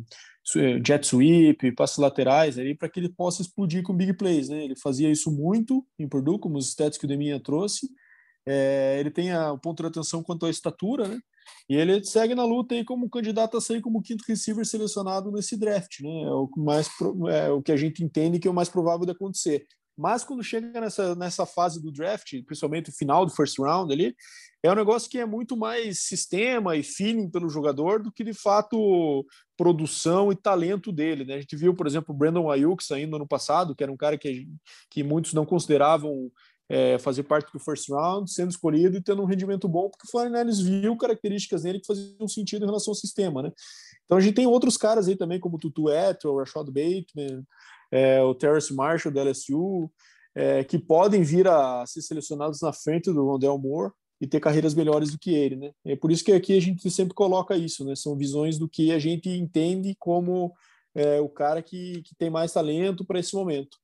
[0.85, 4.63] jet sweep, passes laterais, para que ele possa explodir com big plays, né?
[4.63, 7.89] Ele fazia isso muito em Purdue, como os stats que o Deminha trouxe.
[8.45, 11.19] É, ele tem o ponto de atenção quanto à estatura, né?
[11.69, 15.57] E ele segue na luta aí como candidato a sair como quinto receiver selecionado nesse
[15.57, 16.23] draft, né?
[16.23, 16.89] É o, mais,
[17.31, 19.67] é o que a gente entende que é o mais provável de acontecer.
[19.97, 24.17] Mas quando chega nessa, nessa fase do draft, principalmente o final do first round ali,
[24.63, 28.33] é um negócio que é muito mais sistema e feeling pelo jogador do que de
[28.33, 29.27] fato
[29.57, 31.25] produção e talento dele.
[31.25, 31.35] Né?
[31.35, 34.17] A gente viu, por exemplo, o Brandon Ayuk saindo ano passado, que era um cara
[34.17, 34.49] que,
[34.89, 36.31] que muitos não consideravam
[36.73, 40.11] é, fazer parte do first round, sendo escolhido e tendo um rendimento bom, porque o
[40.11, 43.53] Flanelis viu características nele que faziam sentido em relação ao sistema, né?
[44.07, 47.45] Então a gente tem outros caras aí também, como o Tutu Eto, o Rashad Bateman,
[47.91, 49.91] é, o Terrence Marshall da LSU,
[50.35, 54.73] é, que podem vir a ser selecionados na frente do Rondell Moore e ter carreiras
[54.73, 55.73] melhores do que ele, né?
[55.85, 57.95] É por isso que aqui a gente sempre coloca isso, né?
[57.95, 60.51] São visões do que a gente entende como
[60.95, 63.77] é, o cara que, que tem mais talento para esse momento.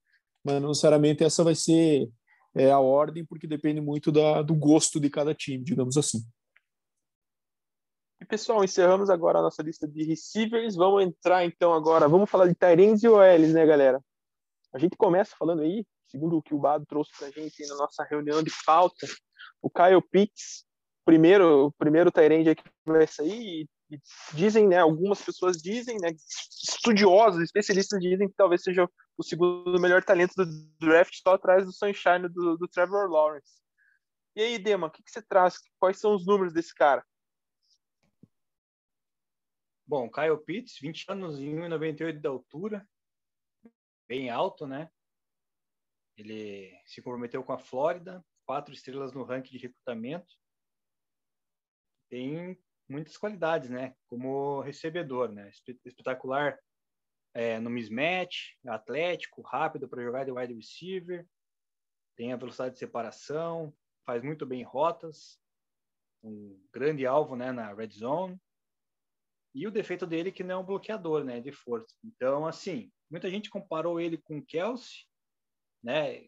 [0.42, 2.08] Mas não necessariamente essa vai ser
[2.58, 6.18] é, a ordem, porque depende muito da, do gosto de cada time, digamos assim.
[8.20, 10.74] E pessoal, encerramos agora a nossa lista de receivers.
[10.74, 14.02] Vamos entrar então agora, vamos falar de Tyrants e OLs, né, galera?
[14.72, 18.02] A gente começa falando aí, segundo o que o Bado trouxe pra gente na nossa
[18.02, 19.06] reunião de pauta,
[19.62, 20.64] o Kyle Pitts,
[21.04, 23.68] primeiro, o primeiro Tyrande que vai sair,
[24.34, 26.08] dizem, né, algumas pessoas dizem, né,
[26.62, 30.46] estudiosos, especialistas dizem que talvez seja o segundo melhor talento do
[30.78, 33.60] draft só atrás do Sunshine do, do Trevor Lawrence.
[34.36, 35.58] E aí, Dema, o que, que você traz?
[35.78, 37.04] Quais são os números desse cara?
[39.86, 42.88] Bom, Kyle Pitts, 20 anos e 1,98 de altura,
[44.06, 44.90] bem alto, né?
[46.16, 50.34] Ele se comprometeu com a Flórida, quatro estrelas no ranking de recrutamento.
[52.10, 53.94] Tem muitas qualidades, né?
[54.06, 55.50] Como recebedor, né?
[55.84, 56.58] Espetacular
[57.34, 61.26] é, no mismatch, atlético, rápido para jogar de wide receiver,
[62.16, 63.72] tem a velocidade de separação,
[64.04, 65.38] faz muito bem rotas,
[66.22, 68.36] um grande alvo, né, na red zone.
[69.54, 71.94] E o defeito dele é que não é um bloqueador, né, de força.
[72.02, 75.04] Então, assim, muita gente comparou ele com o Kelsey,
[75.82, 76.26] né,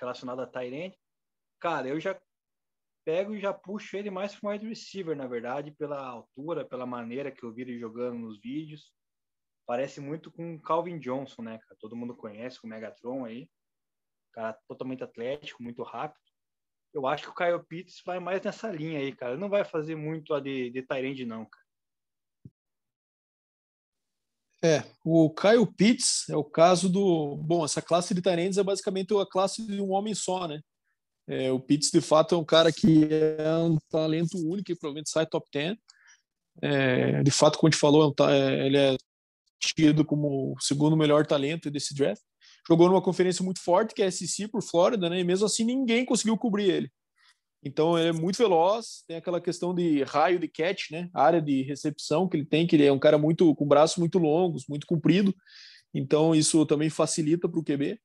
[0.00, 0.94] relacionado a Tyrant.
[1.60, 2.20] Cara, eu já
[3.10, 7.32] pego e já puxo ele mais para wide receiver, na verdade, pela altura, pela maneira
[7.32, 8.92] que eu vi ele jogando nos vídeos.
[9.66, 11.76] Parece muito com Calvin Johnson, né, cara?
[11.80, 13.50] Todo mundo conhece o Megatron aí.
[14.32, 16.20] Cara totalmente atlético, muito rápido.
[16.94, 19.36] Eu acho que o Kyle Pitts vai mais nessa linha aí, cara.
[19.36, 21.66] Não vai fazer muito a de, de Tyrande, não, cara.
[24.62, 27.36] É, o Kyle Pitts é o caso do.
[27.38, 30.60] Bom, essa classe de Tyrands é basicamente a classe de um homem só, né?
[31.30, 33.06] É, o Pitts, de fato, é um cara que
[33.38, 35.76] é um talento único e provavelmente sai top 10.
[36.60, 38.96] É, de fato, como a gente falou, é é, ele é
[39.60, 42.20] tido como o segundo melhor talento desse draft.
[42.66, 45.20] Jogou numa conferência muito forte, que é a SEC por Flórida, né?
[45.20, 46.90] E mesmo assim ninguém conseguiu cobrir ele.
[47.62, 51.08] Então ele é muito veloz, tem aquela questão de raio de catch, né?
[51.14, 54.18] Área de recepção que ele tem, que ele é um cara muito com braços muito
[54.18, 55.32] longos, muito comprido.
[55.94, 58.00] Então isso também facilita para o QB.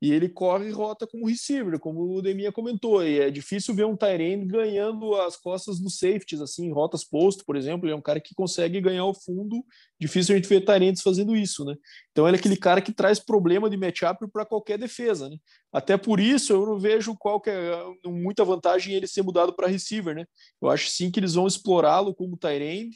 [0.00, 3.02] E ele corre rota como receiver, como o Deminha comentou.
[3.02, 7.56] E é difícil ver um Tyrene ganhando as costas dos safeties, assim, rotas posto, por
[7.56, 7.86] exemplo.
[7.86, 9.64] Ele é um cara que consegue ganhar o fundo.
[9.98, 11.74] Difícil a gente ver Tyrants fazendo isso, né?
[12.12, 15.36] Então ele é aquele cara que traz problema de matchup para qualquer defesa, né?
[15.72, 20.14] Até por isso eu não vejo qual é muita vantagem ele ser mudado para receiver,
[20.14, 20.26] né?
[20.60, 22.90] Eu acho sim que eles vão explorá-lo como Tyrene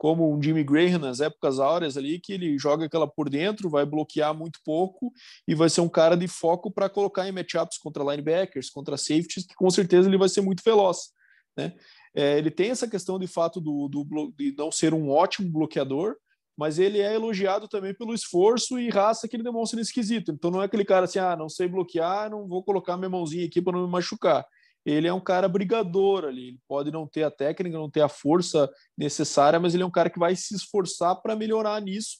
[0.00, 3.84] como um Jimmy Graham nas épocas áureas ali, que ele joga aquela por dentro, vai
[3.84, 5.12] bloquear muito pouco
[5.46, 9.44] e vai ser um cara de foco para colocar em matchups contra linebackers, contra safeties,
[9.44, 11.10] que com certeza ele vai ser muito veloz.
[11.54, 11.74] Né?
[12.14, 16.16] É, ele tem essa questão de fato do, do, de não ser um ótimo bloqueador,
[16.56, 20.32] mas ele é elogiado também pelo esforço e raça que ele demonstra nesse quesito.
[20.32, 23.44] Então não é aquele cara assim, ah, não sei bloquear, não vou colocar minha mãozinha
[23.44, 24.46] aqui para não me machucar
[24.84, 26.48] ele é um cara brigador ali.
[26.48, 29.90] Ele pode não ter a técnica, não ter a força necessária, mas ele é um
[29.90, 32.18] cara que vai se esforçar para melhorar nisso.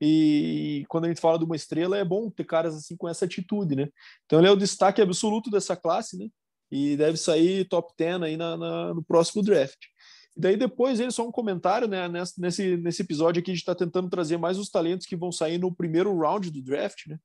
[0.00, 3.26] E quando a gente fala de uma estrela, é bom ter caras assim com essa
[3.26, 3.88] atitude, né?
[4.24, 6.28] Então ele é o destaque absoluto dessa classe, né?
[6.70, 9.78] E deve sair top 10 aí na, na no próximo draft.
[10.36, 12.08] E daí depois ele só um comentário, né?
[12.38, 15.58] Nesse, nesse episódio aqui a gente está tentando trazer mais os talentos que vão sair
[15.58, 17.18] no primeiro round do draft, né?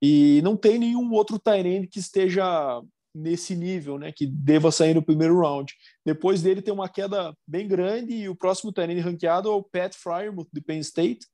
[0.00, 2.82] E não tem nenhum outro Tyrande que esteja
[3.14, 5.72] nesse nível, né, que deva sair no primeiro round.
[6.04, 9.94] Depois dele tem uma queda bem grande e o próximo terreno ranqueado é o Pat
[9.94, 11.26] Fryermuth de Penn State,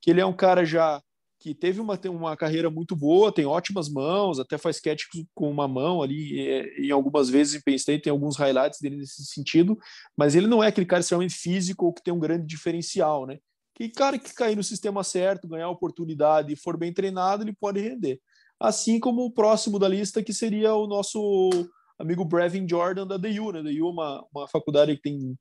[0.00, 1.00] que ele é um cara já
[1.40, 5.02] que teve uma, uma carreira muito boa, tem ótimas mãos, até faz catch
[5.34, 8.96] com uma mão ali, e, e algumas vezes em Penn State tem alguns highlights dele
[8.96, 9.76] nesse sentido,
[10.16, 13.38] mas ele não é aquele cara extremamente físico ou que tem um grande diferencial, né?
[13.74, 17.80] Que cara que cair no sistema certo, ganhar oportunidade e for bem treinado, ele pode
[17.80, 18.20] render
[18.62, 21.50] assim como o próximo da lista, que seria o nosso
[21.98, 23.60] amigo Brevin Jordan da DU, né?
[23.60, 25.36] DU é uma, uma faculdade que tem,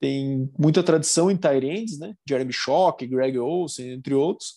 [0.00, 2.14] tem muita tradição em Tyrands, né?
[2.26, 4.54] Jeremy Schock, Greg Olsen, entre outros.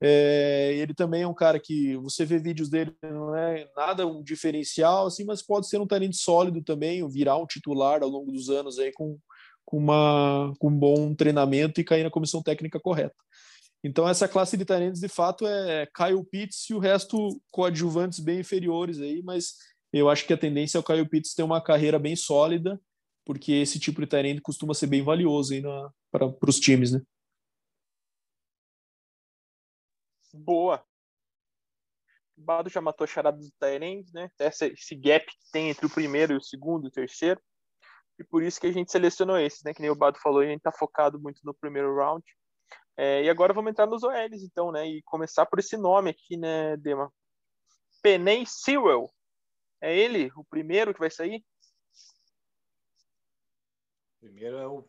[0.00, 4.22] É, ele também é um cara que você vê vídeos dele, não é nada um
[4.22, 8.48] diferencial, assim, mas pode ser um talento sólido também, virar um titular ao longo dos
[8.48, 9.18] anos aí com,
[9.64, 13.16] com, uma, com um bom treinamento e cair na comissão técnica correta.
[13.82, 18.40] Então, essa classe de talentos, de fato, é Kyle Pitts e o resto coadjuvantes bem
[18.40, 19.54] inferiores aí, mas
[19.92, 22.80] eu acho que a tendência é o Kyle Pitts ter uma carreira bem sólida,
[23.24, 25.62] porque esse tipo de talento costuma ser bem valioso aí
[26.10, 27.00] para os times, né?
[30.34, 30.84] Boa.
[32.36, 34.30] O Bado já matou a charada do Tyrande, né?
[34.38, 37.40] Essa, esse gap que tem entre o primeiro e o segundo e o terceiro.
[38.18, 39.74] E por isso que a gente selecionou esses, né?
[39.74, 42.24] Que nem o Bado falou, a gente tá focado muito no primeiro round.
[43.00, 44.84] É, e agora vamos entrar nos OLs, então, né?
[44.84, 47.14] E começar por esse nome aqui, né, Dema?
[48.02, 49.08] Penay Sewell.
[49.80, 51.44] É ele o primeiro que vai sair?
[54.18, 54.84] Primeiro é o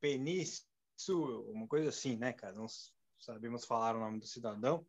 [0.00, 2.52] Penis Sewell, uma coisa assim, né, cara?
[2.52, 2.66] Não
[3.20, 4.84] sabemos falar o nome do cidadão.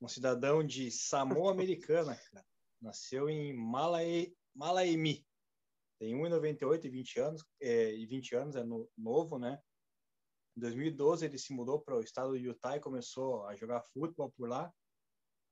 [0.00, 2.46] Um cidadão de Samoa Americana, cara.
[2.80, 5.26] Nasceu em Malai, Malaimi.
[5.98, 9.60] Tem 1,98 e 20 anos, é, e 20 anos, é no, novo, né?
[10.56, 14.30] Em 2012 ele se mudou para o estado do Utah e começou a jogar futebol
[14.30, 14.72] por lá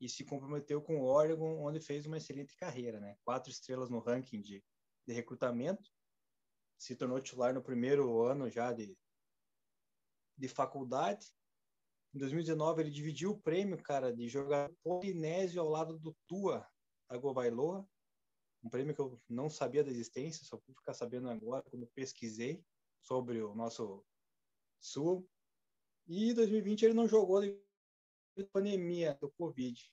[0.00, 3.16] e se comprometeu com o Oregon, onde fez uma excelente carreira, né?
[3.24, 4.62] Quatro estrelas no ranking de,
[5.06, 5.90] de recrutamento,
[6.78, 8.96] se tornou titular no primeiro ano já de,
[10.37, 11.26] de faculdade.
[12.14, 16.66] Em 2019 ele dividiu o prêmio, cara, de jogar polinésio ao lado do Tua
[17.08, 17.87] Tagovailoa,
[18.62, 22.64] um prêmio que eu não sabia da existência, só fui ficar sabendo agora quando pesquisei
[23.00, 24.04] sobre o nosso
[24.81, 25.29] Sul.
[26.07, 27.62] E em 2020 ele não jogou devido
[28.38, 29.93] à pandemia do Covid.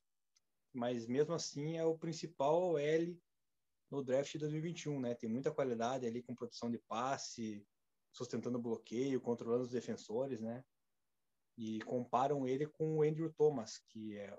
[0.74, 3.20] Mas mesmo assim é o principal L
[3.90, 5.16] no draft de 2021, né?
[5.16, 7.66] Tem muita qualidade ali com produção de passe,
[8.12, 10.64] sustentando bloqueio, controlando os defensores, né?
[11.58, 14.38] E comparam ele com o Andrew Thomas, que é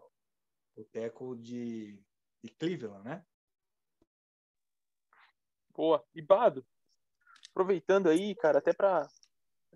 [0.75, 2.03] o teco de,
[2.43, 3.27] de Cleveland, né?
[5.75, 6.05] Boa.
[6.15, 6.67] E Bado,
[7.51, 9.09] aproveitando aí, cara, até para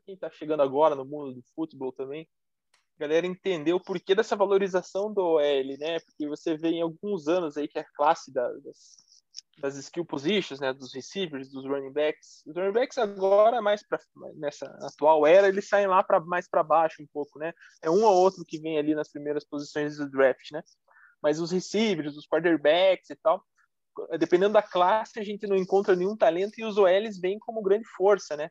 [0.04, 2.28] quem está chegando agora no mundo do futebol também,
[2.98, 5.98] galera entender o porquê dessa valorização do OL, né?
[6.00, 8.96] Porque você vê em alguns anos aí que a classe da, das,
[9.58, 13.98] das skill positions, né, dos receivers, dos running backs, os running backs agora mais para
[14.36, 17.54] nessa atual era eles saem lá para mais para baixo um pouco, né?
[17.82, 20.62] É um ou outro que vem ali nas primeiras posições do draft, né?
[21.22, 23.42] Mas os receivers, os quarterbacks e tal,
[24.18, 27.86] dependendo da classe, a gente não encontra nenhum talento e os OLs vêm como grande
[27.96, 28.50] força, né?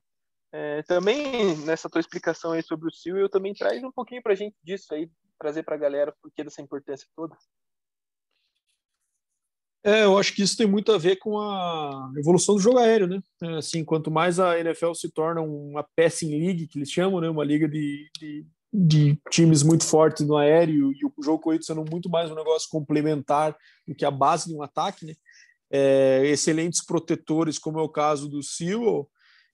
[0.51, 4.33] É, também nessa tua explicação aí sobre o Sil, eu também traz um pouquinho para
[4.33, 5.09] a gente disso aí,
[5.39, 7.35] trazer para a galera o porquê dessa importância toda.
[9.83, 13.07] É, eu acho que isso tem muito a ver com a evolução do jogo aéreo,
[13.07, 13.21] né?
[13.41, 17.29] É, assim, quanto mais a NFL se torna uma passing league, que eles chamam, né?
[17.29, 21.85] Uma liga de, de, de times muito fortes no aéreo e o jogo corrido sendo
[21.89, 23.55] muito mais um negócio complementar
[23.87, 25.13] do que a base de um ataque, né?
[25.71, 29.09] é, excelentes protetores, como é o caso do Sewell,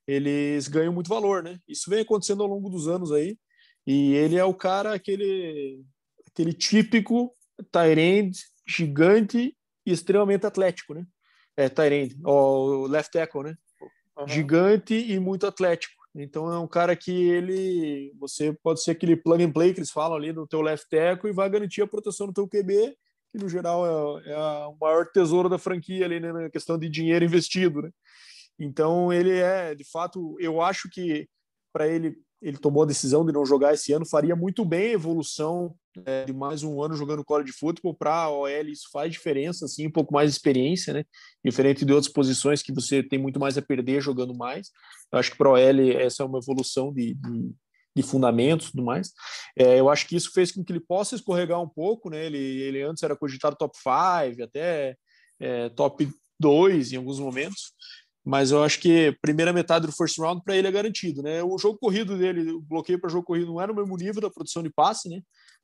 [0.07, 1.59] eles ganham muito valor, né?
[1.67, 3.37] Isso vem acontecendo ao longo dos anos aí,
[3.85, 5.83] e ele é o cara, aquele,
[6.27, 7.33] aquele típico
[7.71, 11.05] Tyrande gigante e extremamente atlético, né?
[11.57, 13.55] É, Tyrande, o left tackle, né?
[14.17, 14.27] Uhum.
[14.27, 15.93] Gigante e muito atlético.
[16.15, 19.91] Então é um cara que ele, você pode ser aquele plug and play que eles
[19.91, 22.95] falam ali no teu left tackle e vai garantir a proteção do teu QB
[23.35, 24.37] que no geral é, é
[24.67, 27.89] o maior tesouro da franquia ali, né, na questão de dinheiro investido, né?
[28.59, 31.27] Então ele é, de fato, eu acho que
[31.73, 34.93] para ele ele tomou a decisão de não jogar esse ano, faria muito bem a
[34.93, 39.65] evolução é, de mais um ano jogando college football para a OL, isso faz diferença,
[39.65, 41.03] assim, um pouco mais de experiência, né?
[41.43, 44.69] Diferente de outras posições que você tem muito mais a perder jogando mais.
[45.11, 47.51] Eu acho que para a OL essa é uma evolução de, de,
[47.95, 49.11] de fundamentos tudo mais.
[49.57, 52.25] É, eu acho que isso fez com que ele possa escorregar um pouco, né?
[52.25, 54.95] Ele, ele antes era cogitado top 5, até
[55.39, 56.07] é, top
[56.39, 57.73] 2 em alguns momentos.
[58.25, 61.43] Mas eu acho que primeira metade do first round para ele é garantido, né?
[61.43, 64.31] O jogo corrido dele, o bloqueio para jogo corrido não era o mesmo nível da
[64.31, 65.21] produção de passe, né?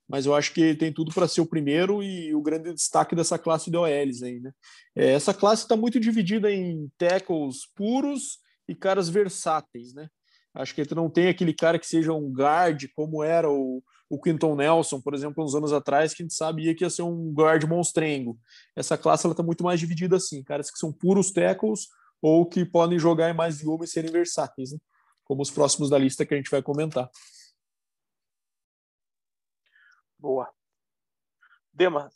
[0.07, 3.15] Mas eu acho que ele tem tudo para ser o primeiro e o grande destaque
[3.15, 4.51] dessa classe de OLs aí, né?
[4.95, 10.07] É, essa classe está muito dividida em tackles puros e caras versáteis, né?
[10.53, 14.55] Acho que não tem aquele cara que seja um guard, como era o, o Quinton
[14.55, 17.63] Nelson, por exemplo, uns anos atrás, que a gente sabia que ia ser um guard
[17.63, 18.37] monstrengo.
[18.75, 21.87] Essa classe está muito mais dividida assim, caras que são puros tackles
[22.21, 24.79] ou que podem jogar em mais de uma e serem versáteis, né?
[25.23, 27.09] como os próximos da lista que a gente vai comentar.
[30.19, 30.53] Boa.
[31.73, 32.09] Dema,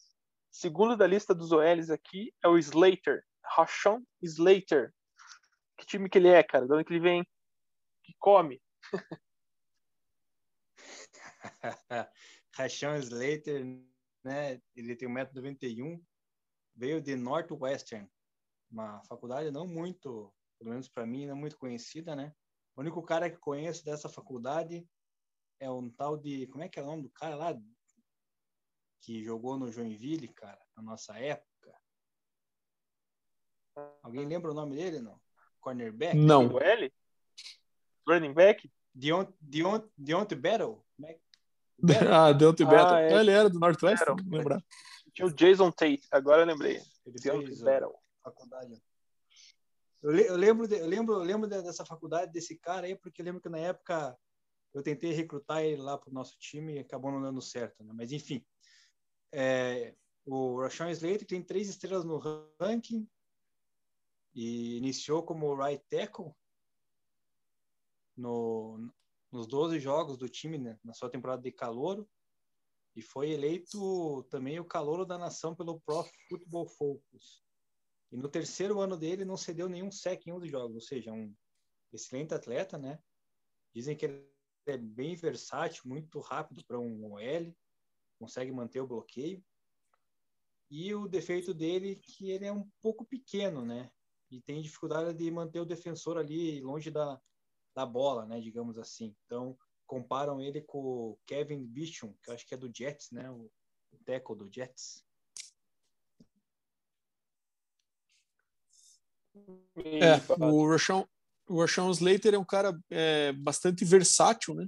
[0.52, 4.94] segundo da lista dos OLs aqui é o Slater, Rashon Slater.
[5.78, 6.68] Que time que ele é, cara?
[6.68, 7.26] De onde que ele vem?
[8.06, 8.62] que come.
[12.54, 13.66] Rashon Slater,
[14.24, 14.62] né?
[14.76, 16.00] Ele tem 1,91m,
[16.76, 18.08] veio de Northwestern,
[18.76, 22.34] uma faculdade não muito, pelo menos para mim, não muito conhecida, né?
[22.76, 24.86] O único cara que conheço dessa faculdade
[25.60, 26.46] é um tal de.
[26.48, 27.58] Como é que é o nome do cara lá?
[29.02, 31.46] Que jogou no Joinville, cara, na nossa época.
[34.04, 35.20] Alguém lembra o nome dele, não?
[35.62, 36.18] Cornerback?
[36.18, 36.54] Não.
[36.54, 36.94] O L?
[38.08, 38.70] running back?
[38.94, 40.86] Deont, Deont, Deont Battle?
[42.10, 42.96] ah, Deont Battle.
[42.96, 43.14] Ah, é.
[43.20, 44.62] Ele era do Northwest, não lembrar.
[45.14, 46.82] Tinha o Jason Tate, agora eu lembrei.
[47.06, 48.05] Ele Deont Battle.
[48.26, 48.82] Faculdade.
[50.02, 53.42] Eu, lembro, de, eu lembro, eu lembro dessa faculdade desse cara aí, porque eu lembro
[53.42, 54.18] que na época
[54.74, 57.94] eu tentei recrutar ele lá para o nosso time e acabou não dando certo, né?
[57.94, 58.46] Mas enfim,
[59.32, 59.96] é,
[60.26, 62.18] o Rashawn Slater tem três estrelas no
[62.60, 63.08] ranking
[64.34, 66.34] e iniciou como right tackle
[68.18, 68.92] no,
[69.32, 72.10] nos 12 jogos do time né, na sua temporada de calouro
[72.96, 77.45] e foi eleito também o calouro da nação pelo Pro Football Focus.
[78.16, 81.12] E no terceiro ano dele não cedeu nenhum sec em um dos jogos, ou seja,
[81.12, 81.36] um
[81.92, 82.98] excelente atleta, né?
[83.74, 84.26] Dizem que ele
[84.68, 87.54] é bem versátil, muito rápido para um OL,
[88.18, 89.44] consegue manter o bloqueio.
[90.72, 93.92] E o defeito dele é que ele é um pouco pequeno, né?
[94.32, 97.22] E tem dificuldade de manter o defensor ali longe da,
[97.76, 98.40] da bola, né?
[98.40, 99.14] Digamos assim.
[99.26, 103.30] Então, comparam ele com o Kevin Bishop, que eu acho que é do Jets, né?
[103.30, 103.52] O,
[103.92, 105.06] o tackle do Jets.
[109.78, 111.06] É, o Rashawn,
[111.48, 114.68] o Rashawn Slater é um cara é, bastante versátil, né?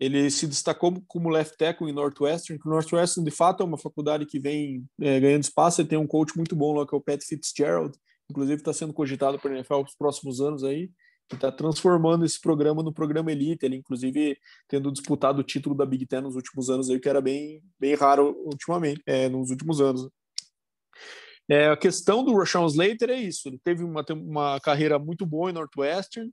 [0.00, 3.76] Ele se destacou como left tackle em Northwestern, que o Northwestern de fato é uma
[3.76, 5.80] faculdade que vem é, ganhando espaço.
[5.80, 7.98] Ele tem um coach muito bom lá que é o Pat Fitzgerald,
[8.30, 10.88] inclusive está sendo cogitado para a NFL nos próximos anos aí,
[11.28, 13.66] que está transformando esse programa no programa elite.
[13.66, 14.38] Ele inclusive
[14.68, 17.96] tendo disputado o título da Big Ten nos últimos anos aí, que era bem bem
[17.96, 20.08] raro ultimamente, é, nos últimos anos.
[21.48, 23.48] É, a questão do Rashawn Slater é isso.
[23.48, 26.30] Ele teve uma, uma carreira muito boa em Northwestern,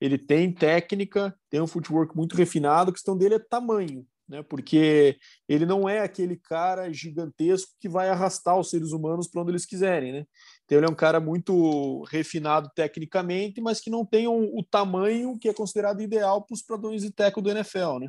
[0.00, 2.90] ele tem técnica, tem um footwork muito refinado.
[2.90, 4.42] A questão dele é tamanho, né?
[4.42, 5.16] Porque
[5.48, 9.64] ele não é aquele cara gigantesco que vai arrastar os seres humanos para onde eles
[9.64, 10.26] quiserem, né?
[10.64, 15.38] Então ele é um cara muito refinado tecnicamente, mas que não tem um, o tamanho
[15.38, 18.08] que é considerado ideal para os padrões de tackle do NFL, né?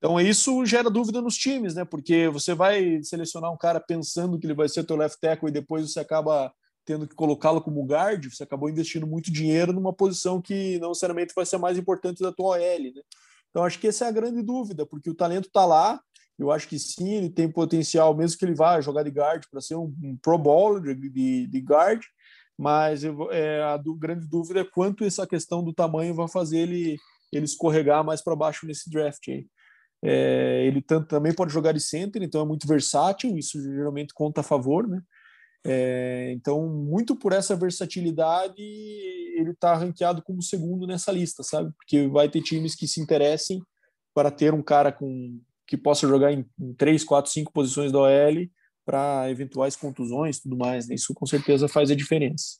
[0.00, 1.84] Então isso gera dúvida nos times, né?
[1.84, 5.52] Porque você vai selecionar um cara pensando que ele vai ser teu left tackle e
[5.52, 6.50] depois você acaba
[6.86, 11.34] tendo que colocá-lo como guard, você acabou investindo muito dinheiro numa posição que não necessariamente
[11.36, 13.02] vai ser mais importante da tua OL, né?
[13.50, 16.00] Então acho que essa é a grande dúvida, porque o talento está lá.
[16.38, 19.60] Eu acho que sim, ele tem potencial, mesmo que ele vá jogar de guard para
[19.60, 22.00] ser um, um, Pro Bowl de, de, de guard,
[22.56, 26.60] mas eu, é, a do, grande dúvida é quanto essa questão do tamanho vai fazer
[26.60, 26.96] ele,
[27.30, 29.46] ele escorregar mais para baixo nesse draft aí.
[30.02, 34.44] É, ele também pode jogar de center, então é muito versátil, isso geralmente conta a
[34.44, 35.02] favor, né?
[35.62, 41.70] É, então, muito por essa versatilidade, ele está ranqueado como segundo nessa lista, sabe?
[41.76, 43.62] Porque vai ter times que se interessem
[44.14, 47.98] para ter um cara com que possa jogar em, em três, quatro, cinco posições da
[48.00, 48.48] OL
[48.84, 50.88] para eventuais contusões e tudo mais.
[50.88, 50.96] Né?
[50.96, 52.58] Isso com certeza faz a diferença.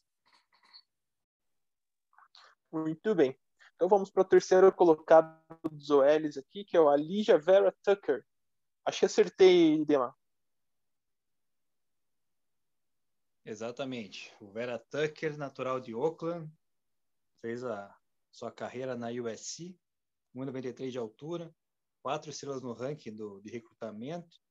[2.72, 3.36] Muito bem.
[3.80, 5.40] Então vamos para o terceiro colocado
[5.72, 8.22] dos OLs aqui, que é o Alija Vera Tucker.
[8.84, 10.14] Acho que acertei, Dema.
[13.42, 14.36] Exatamente.
[14.38, 16.52] O Vera Tucker, natural de Oakland,
[17.40, 17.96] fez a
[18.30, 19.74] sua carreira na USC,
[20.36, 21.50] 1,93 de altura,
[22.02, 24.42] quatro estrelas no ranking do, de recrutamento.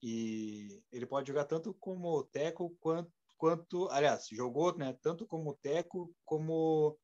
[0.00, 6.14] E ele pode jogar tanto como teco quanto, quanto aliás, jogou né, tanto como teco
[6.24, 6.96] como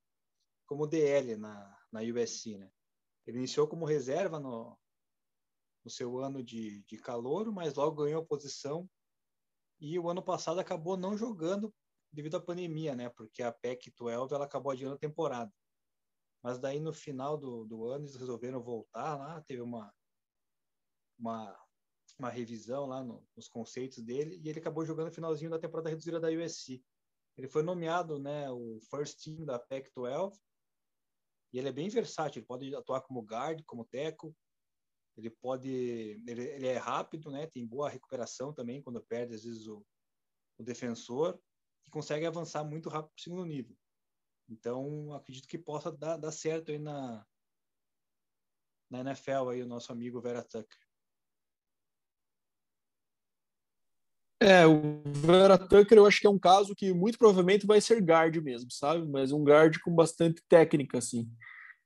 [0.67, 2.71] como DL na, na USC, né?
[3.27, 4.79] Ele iniciou como reserva no,
[5.85, 8.89] no seu ano de, de calor, mas logo ganhou posição
[9.81, 11.75] e o ano passado acabou não jogando
[12.13, 13.09] devido à pandemia, né?
[13.11, 15.53] Porque a PEC 12 ela acabou adiando a temporada.
[16.43, 19.93] Mas daí no final do, do ano eles resolveram voltar lá, teve uma
[21.19, 21.59] uma,
[22.19, 25.89] uma revisão lá no, nos conceitos dele e ele acabou jogando no finalzinho da temporada
[25.89, 26.85] reduzida da USC.
[27.37, 30.39] Ele foi nomeado, né, o first team da PEC 12
[31.53, 34.35] e ele é bem versátil, ele pode atuar como guard, como teco,
[35.17, 35.71] ele pode,
[36.27, 37.47] ele, ele, é rápido, né?
[37.47, 39.85] Tem boa recuperação também quando perde às vezes o,
[40.59, 41.41] o defensor
[41.87, 43.77] e consegue avançar muito rápido para o segundo nível.
[44.49, 47.27] Então acredito que possa dar, dar certo aí na
[48.89, 50.86] na NFL aí o nosso amigo Vera Tucker.
[54.41, 58.03] É, o Vera Tucker eu acho que é um caso que muito provavelmente vai ser
[58.03, 59.07] guard mesmo, sabe?
[59.09, 61.27] Mas um guard com bastante técnica, assim.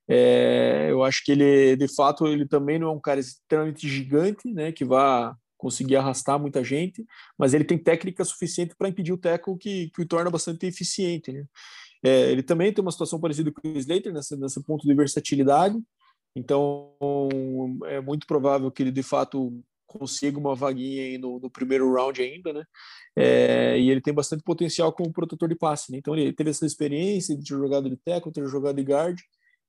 [0.07, 4.51] É, eu acho que ele, de fato, ele também não é um cara extremamente gigante,
[4.51, 4.71] né?
[4.71, 7.05] Que vá conseguir arrastar muita gente,
[7.37, 11.31] mas ele tem técnica suficiente para impedir o tackle que, que o torna bastante eficiente,
[11.31, 11.45] né?
[12.03, 15.77] É, ele também tem uma situação parecida com o Slater nesse, nesse ponto de versatilidade,
[16.35, 16.95] então
[17.85, 22.21] é muito provável que ele de fato consiga uma vaguinha aí no, no primeiro round
[22.21, 22.63] ainda, né?
[23.15, 25.97] É, e ele tem bastante potencial como protetor de passe, né?
[25.97, 29.19] Então ele teve essa experiência de ter jogado de tackle, ter jogado de guard,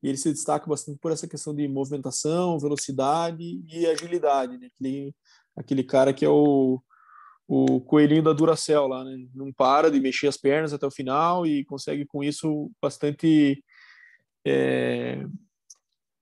[0.02, 4.68] e ele se destaca bastante por essa questão de movimentação, velocidade e agilidade, né?
[4.74, 5.14] Aquele,
[5.56, 6.80] aquele cara que é o,
[7.48, 9.26] o coelhinho da Duracell lá, né?
[9.34, 13.62] Não para de mexer as pernas até o final e consegue com isso bastante,
[14.44, 15.24] é,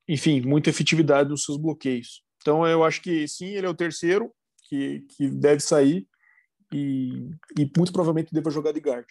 [0.08, 2.22] enfim, muita efetividade nos seus bloqueios.
[2.40, 4.34] Então, eu acho que sim, ele é o terceiro
[4.64, 6.08] que, que deve sair
[6.72, 9.06] e, e muito provavelmente deva jogar de guard.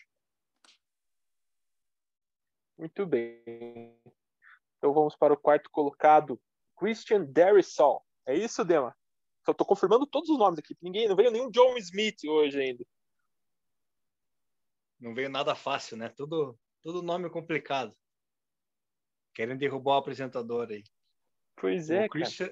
[2.78, 4.00] Muito bem.
[4.78, 6.42] Então vamos para o quarto colocado,
[6.78, 8.06] Christian Darrisol.
[8.26, 8.96] É isso, Dema?
[9.46, 10.78] Só tô confirmando todos os nomes aqui.
[10.82, 12.86] Ninguém, não veio nenhum John Smith hoje ainda.
[14.98, 16.08] Não veio nada fácil, né?
[16.10, 17.94] Tudo, tudo nome complicado.
[19.34, 20.84] Querem derrubar o apresentador aí.
[21.58, 22.50] Pois é, o Christian,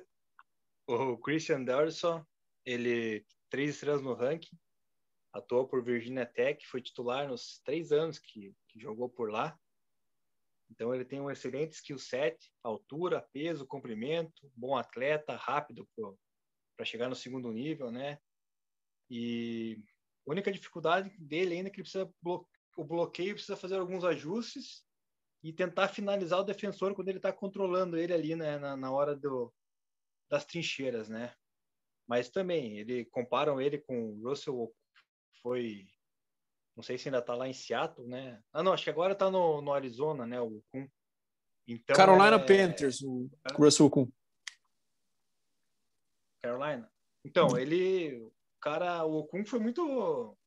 [0.87, 2.25] o Christian Darson,
[2.65, 4.57] ele três estrelas no ranking,
[5.33, 9.57] atuou por Virginia Tech, foi titular nos três anos que, que jogou por lá.
[10.69, 15.87] Então ele tem um excelente skill set, altura, peso, comprimento, bom atleta, rápido
[16.75, 18.19] para chegar no segundo nível, né?
[19.09, 19.81] E
[20.27, 24.03] a única dificuldade dele ainda é que ele precisa blo o bloqueio precisa fazer alguns
[24.03, 24.85] ajustes
[25.43, 29.15] e tentar finalizar o defensor quando ele está controlando ele ali né, na, na hora
[29.15, 29.51] do,
[30.29, 31.33] das trincheiras, né?
[32.07, 34.73] Mas também ele comparam ele com o Russell
[35.41, 35.87] foi
[36.77, 38.39] não sei se ainda está lá em Seattle, né?
[38.53, 40.39] Ah, não, acho que agora está no, no Arizona, né?
[40.39, 40.63] O.
[41.67, 42.45] Então, Carolina é...
[42.45, 44.07] Panthers, o Russell Kuhn.
[46.39, 46.89] Carolina.
[47.25, 50.37] Então, ele, o cara, o Kuhn foi muito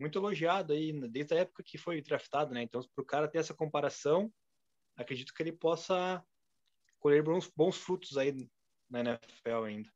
[0.00, 2.62] muito elogiado aí desde a época que foi draftado, né?
[2.62, 4.32] Então, para o cara ter essa comparação,
[4.96, 6.24] acredito que ele possa
[6.98, 8.48] colher bons, bons frutos aí
[8.90, 9.90] na NFL ainda.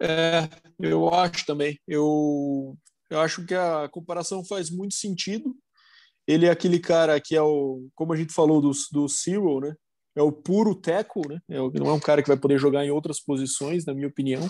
[0.00, 1.78] É, eu acho também.
[1.86, 2.76] Eu,
[3.10, 5.56] eu acho que a comparação faz muito sentido.
[6.26, 9.74] Ele é aquele cara que é o, como a gente falou do, do Cyril, né?
[10.16, 11.40] É o puro teco, né?
[11.48, 14.48] É, não é um cara que vai poder jogar em outras posições, na minha opinião.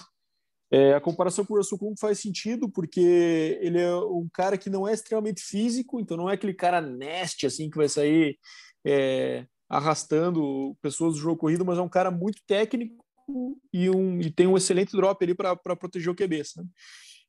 [0.71, 4.71] É, a comparação com o Russell Kung faz sentido porque ele é um cara que
[4.71, 8.39] não é extremamente físico, então não é aquele cara neste assim que vai sair
[8.85, 13.05] é, arrastando pessoas do jogo corrido, mas é um cara muito técnico
[13.73, 16.43] e, um, e tem um excelente drop ali para proteger o QB.
[16.57, 16.65] Né?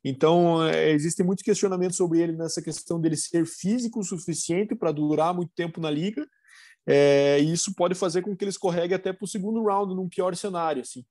[0.04, 4.92] Então, é, existem muitos questionamentos sobre ele nessa questão dele ser físico o suficiente para
[4.92, 6.28] durar muito tempo na liga,
[6.88, 10.08] é, e isso pode fazer com que ele escorregue até para o segundo round, num
[10.08, 10.82] pior cenário.
[10.84, 11.04] Assim.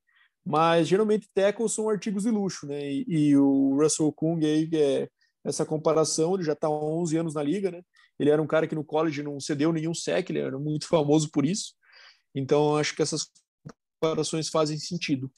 [0.46, 2.92] Mas, geralmente, tackles são artigos de luxo, né?
[2.92, 5.08] E, e o Russell Kung, aí, é,
[5.42, 7.82] essa comparação, ele já está há 11 anos na liga, né?
[8.18, 11.30] Ele era um cara que no college não cedeu nenhum sec, ele era muito famoso
[11.30, 11.74] por isso.
[12.34, 13.30] Então, acho que essas
[14.00, 15.30] comparações fazem sentido.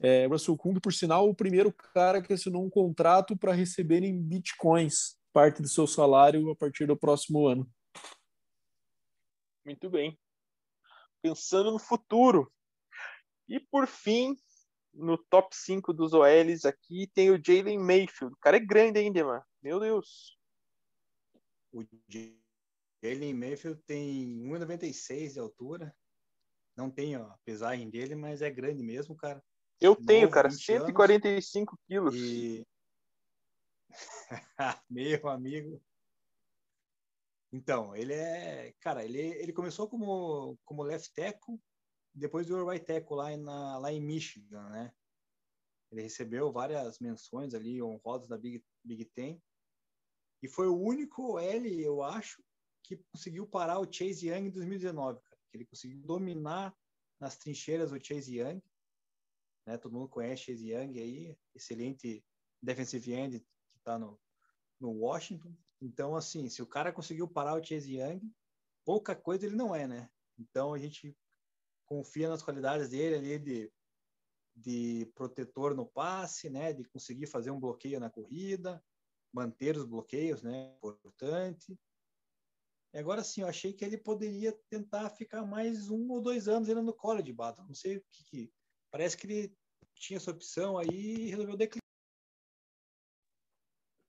[0.00, 4.20] É, Russell Kung, por sinal, o primeiro cara que assinou um contrato para receber em
[4.20, 7.68] bitcoins parte do seu salário a partir do próximo ano.
[9.64, 10.18] Muito bem.
[11.22, 12.52] Pensando no futuro.
[13.48, 14.36] E por fim,
[14.92, 18.34] no top 5 dos OLs aqui tem o Jalen Mayfield.
[18.34, 19.42] O cara é grande ainda, mano.
[19.62, 20.38] Meu Deus.
[21.74, 21.84] O
[23.02, 25.94] Jalen Mayfield tem 1,96 de altura.
[26.76, 29.42] Não tem ó, a pesagem dele, mas é grande mesmo, cara.
[29.80, 31.84] Eu tenho, cara, 145 anos.
[31.86, 32.14] quilos.
[32.14, 32.64] E...
[34.88, 35.82] Meu amigo.
[37.52, 38.72] Então, ele é.
[38.80, 41.60] Cara, ele, ele começou como, como left tackle,
[42.14, 44.92] depois do right tackle lá, na, lá em Michigan, né?
[45.90, 49.42] Ele recebeu várias menções ali, honrosas da Big, Big Ten.
[50.44, 52.42] E foi o único L, eu acho,
[52.82, 55.40] que conseguiu parar o Chase Young em 2019, cara.
[55.52, 56.76] Ele conseguiu dominar
[57.18, 58.60] nas trincheiras o Chase Young
[59.66, 59.78] né?
[59.78, 62.24] Todo mundo conhece Chase Young aí, excelente
[62.62, 64.20] defensive end que está no,
[64.80, 65.54] no Washington.
[65.80, 68.20] Então, assim, se o cara conseguiu parar o Chase Young,
[68.84, 70.10] pouca coisa ele não é, né?
[70.38, 71.16] Então a gente
[71.86, 73.72] confia nas qualidades dele ali de,
[74.54, 76.72] de protetor no passe, né?
[76.72, 78.82] De conseguir fazer um bloqueio na corrida,
[79.34, 80.74] manter os bloqueios, né?
[80.76, 81.76] Importante.
[82.94, 86.68] E agora sim, eu achei que ele poderia tentar ficar mais um ou dois anos
[86.68, 87.62] ainda no college, Bato.
[87.64, 88.52] Não sei o que, que
[88.92, 89.56] Parece que ele
[89.96, 91.82] tinha essa opção aí e resolveu declinar.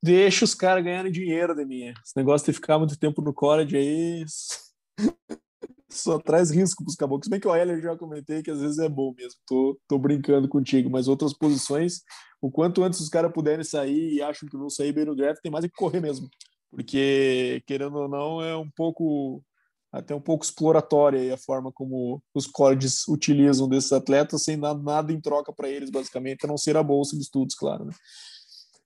[0.03, 1.95] Deixa os caras ganharem dinheiro, Deminha.
[2.03, 4.23] Esse negócio de ficar muito tempo no college aí
[5.96, 7.28] só traz risco para os caboclos.
[7.28, 9.39] Bem que o Heller já comentei que às vezes é bom mesmo.
[9.48, 12.02] Tô, tô brincando contigo, mas outras posições,
[12.41, 15.41] o quanto antes os caras puderem sair e acham que vão sair bem no draft,
[15.41, 16.30] tem mais é que correr mesmo.
[16.70, 19.41] Porque, querendo ou não, é um pouco
[19.91, 25.14] até um pouco exploratória a forma como os colleges utilizam desses atletas sem dar nada
[25.14, 27.86] em troca para eles, basicamente, a não ser a bolsa de estudos, claro.
[27.86, 27.93] Né?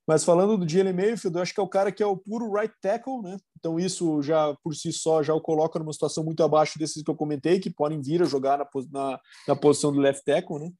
[0.06, 2.52] Mas falando do Jalen Mayfield, eu acho que é o cara que é o puro
[2.52, 3.36] right tackle, né?
[3.58, 7.10] Então isso já por si só já o coloca numa situação muito abaixo desses que
[7.10, 10.70] eu comentei, que podem vir a jogar na, na, na posição do left tackle, né?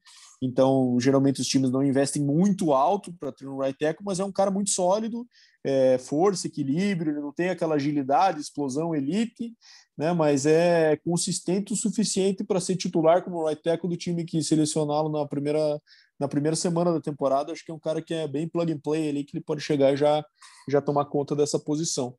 [0.41, 4.25] Então geralmente os times não investem muito alto para ter um right tackle, mas é
[4.25, 5.25] um cara muito sólido,
[5.63, 9.53] é, força, equilíbrio, ele não tem aquela agilidade, explosão elite,
[9.95, 10.11] né?
[10.11, 15.09] Mas é consistente o suficiente para ser titular como right tackle do time que selecioná-lo
[15.09, 15.79] na primeira
[16.21, 17.51] na primeira semana da temporada.
[17.51, 19.61] Acho que é um cara que é bem plug and play ali, que ele pode
[19.61, 20.23] chegar e já
[20.69, 22.15] já tomar conta dessa posição.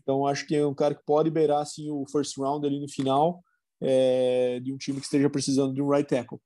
[0.00, 2.88] Então acho que é um cara que pode beirar assim o first round ali no
[2.88, 3.42] final.
[3.80, 6.38] é, de um time que esteja precisando de um right tackle.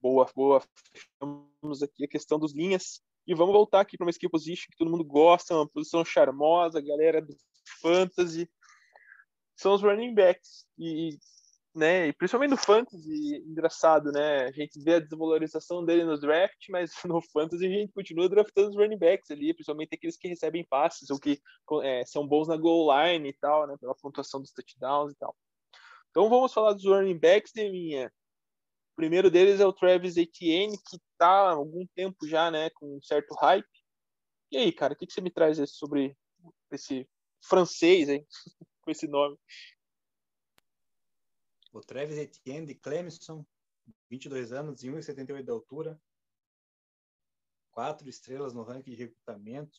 [0.00, 0.62] Boa, boa.
[0.92, 3.00] Fechamos aqui a questão dos linhas.
[3.26, 6.80] E vamos voltar aqui para uma skill position que todo mundo gosta, uma posição charmosa,
[6.80, 7.36] galera do
[7.80, 8.50] fantasy.
[9.56, 10.66] São os running backs.
[10.78, 11.18] E,
[11.78, 14.44] né, e principalmente no fantasy, engraçado, né?
[14.44, 18.70] A gente vê a desvalorização dele no draft, mas no fantasy a gente continua draftando
[18.70, 21.40] os running backs ali, principalmente aqueles que recebem passes ou que
[21.82, 23.76] é, são bons na goal line e tal, né?
[23.80, 25.34] Pela pontuação dos touchdowns e tal.
[26.10, 28.10] Então vamos falar dos running backs, minha
[28.98, 33.00] primeiro deles é o Travis Etienne, que está há algum tempo já, né, com um
[33.00, 33.64] certo hype.
[34.50, 36.16] E aí, cara, o que, que você me traz sobre
[36.72, 37.08] esse
[37.40, 38.26] francês aí,
[38.82, 39.38] com esse nome?
[41.72, 43.44] O Travis Etienne de Clemson,
[44.10, 46.00] 22 anos e 1,78 de altura,
[47.70, 49.78] quatro estrelas no ranking de recrutamento.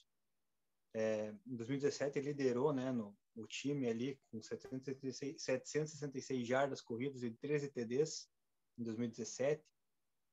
[0.93, 7.23] É, em 2017 ele liderou né, no, o time ali com 766, 766 jardas corridas
[7.23, 8.29] e 13 TDs
[8.77, 9.63] em 2017.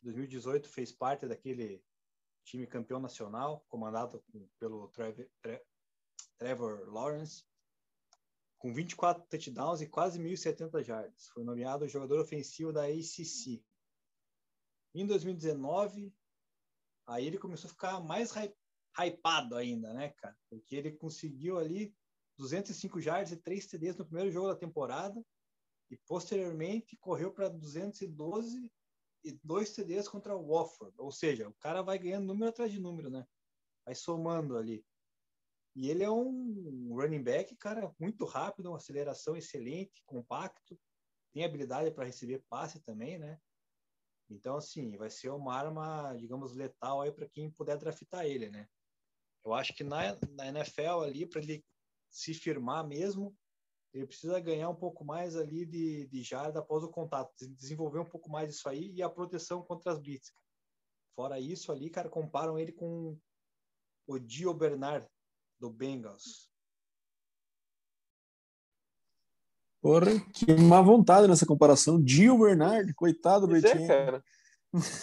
[0.03, 1.83] Em 2018 fez parte daquele
[2.45, 4.25] time campeão nacional, comandado
[4.59, 5.29] pelo Trevor,
[6.39, 7.45] Trevor Lawrence,
[8.67, 11.29] com 24 touchdowns e quase 1.070 jardas.
[11.29, 13.65] Foi nomeado jogador ofensivo da ACC.
[14.93, 16.13] Em 2019,
[17.07, 18.33] aí ele começou a ficar mais
[18.99, 20.37] hypado ainda, né, cara?
[20.51, 21.95] Porque ele conseguiu ali
[22.39, 25.25] 205 jardas e 3 TDs no primeiro jogo da temporada
[25.89, 28.73] e posteriormente correu para 212
[29.23, 30.93] e dois CDs contra o Wofford.
[30.99, 33.25] Ou seja, o cara vai ganhando número atrás de número, né?
[33.85, 34.85] Vai somando ali.
[35.77, 40.81] E ele é um running back, cara, muito rápido, uma aceleração excelente, compacto,
[41.35, 43.39] tem habilidade para receber passe também, né?
[44.31, 48.67] Então, assim, vai ser uma arma, digamos, letal aí para quem puder draftar ele, né?
[49.45, 51.63] Eu acho que na, na NFL ali, para ele
[52.11, 53.37] se firmar mesmo,
[53.93, 58.09] ele precisa ganhar um pouco mais ali de, de jarda após o contato, desenvolver um
[58.09, 60.33] pouco mais isso aí e a proteção contra as blitz.
[61.15, 63.19] Fora isso ali, cara, comparam ele com
[64.07, 65.07] o Dio Bernard
[65.59, 66.51] do Bengals.
[69.81, 72.03] Porra, que má vontade nessa comparação.
[72.03, 74.25] Dio Bernard, coitado do Pois é, cara.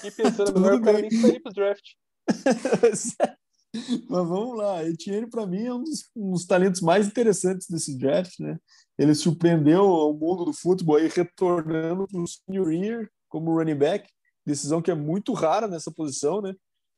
[0.04, 1.94] E pensando melhor, o cara nem sair pro draft.
[4.08, 7.98] Mas vamos lá, Etienne para mim é um dos, um dos, talentos mais interessantes desse
[7.98, 8.60] draft, né?
[9.00, 14.08] Ele surpreendeu o mundo do futebol aí retornando para o senior year como running back,
[14.46, 16.54] decisão que é muito rara nessa posição, né?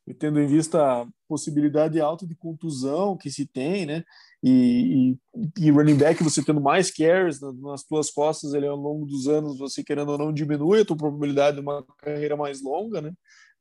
[0.07, 4.03] E tendo em vista a possibilidade alta de contusão que se tem, né?
[4.43, 9.05] E, e, e running back você tendo mais carries nas tuas costas, ele ao longo
[9.05, 13.01] dos anos você querendo ou não diminui a tua probabilidade de uma carreira mais longa,
[13.01, 13.11] né?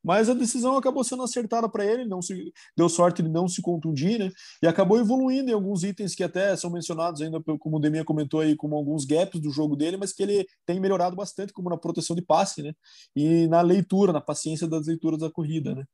[0.04, 3.62] Mas a decisão acabou sendo acertada para ele, não se deu sorte de não se
[3.62, 4.30] contundir, né?
[4.62, 8.40] E acabou evoluindo em alguns itens que até são mencionados ainda, como o Deminha comentou
[8.40, 11.78] aí, como alguns gaps do jogo dele, mas que ele tem melhorado bastante, como na
[11.78, 12.74] proteção de passe, né?
[13.16, 15.84] E na leitura, na paciência das leituras da corrida, né?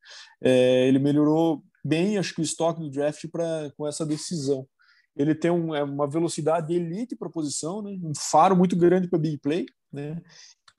[0.43, 4.67] É, ele melhorou bem, acho que o estoque do draft para com essa decisão.
[5.17, 7.99] Ele tem um, é uma velocidade elite para posição, né?
[8.03, 10.21] um faro muito grande para big play, né?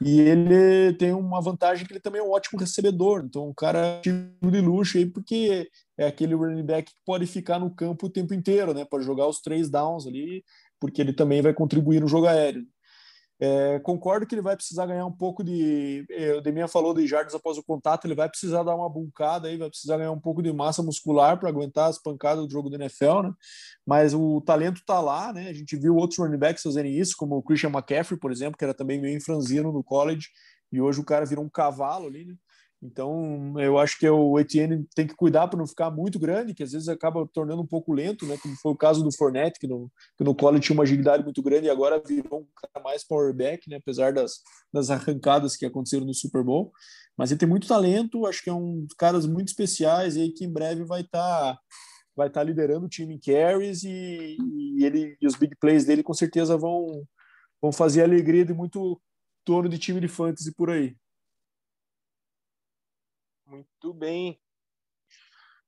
[0.04, 3.24] E ele tem uma vantagem que ele também é um ótimo recebedor.
[3.24, 7.60] Então, o cara é de luxo aí, porque é aquele running back que pode ficar
[7.60, 8.84] no campo o tempo inteiro, né?
[8.84, 10.44] Pode jogar os três downs ali,
[10.80, 12.66] porque ele também vai contribuir no jogo aéreo.
[13.44, 16.06] É, concordo que ele vai precisar ganhar um pouco de.
[16.12, 19.48] É, o Deminha falou de jardas após o contato, ele vai precisar dar uma buncada
[19.48, 22.70] aí, vai precisar ganhar um pouco de massa muscular para aguentar as pancadas do jogo
[22.70, 23.34] do NFL, né?
[23.84, 25.50] Mas o talento está lá, né?
[25.50, 28.64] A gente viu outros running backs fazerem isso, como o Christian McCaffrey, por exemplo, que
[28.64, 30.28] era também meio franzino no college,
[30.72, 32.36] e hoje o cara virou um cavalo ali, né?
[32.84, 36.64] Então, eu acho que o Etienne tem que cuidar para não ficar muito grande, que
[36.64, 38.38] às vezes acaba tornando um pouco lento, né?
[38.42, 41.44] Como foi o caso do Fournette, que no, que no college tinha uma agilidade muito
[41.44, 43.76] grande e agora virou um cara mais powerback, né?
[43.76, 44.40] Apesar das,
[44.74, 46.72] das arrancadas que aconteceram no Super Bowl.
[47.16, 50.52] Mas ele tem muito talento, acho que é um caras muito especiais e que em
[50.52, 51.60] breve vai estar tá,
[52.16, 55.86] vai estar tá liderando o time em carries e, e, ele e os big plays
[55.86, 56.88] dele com certeza vão
[57.62, 59.00] vão fazer a alegria de muito
[59.46, 60.96] torno de time de fantasy por aí.
[63.52, 64.42] Muito bem.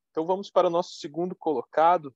[0.10, 2.16] Então vamos para o nosso segundo colocado,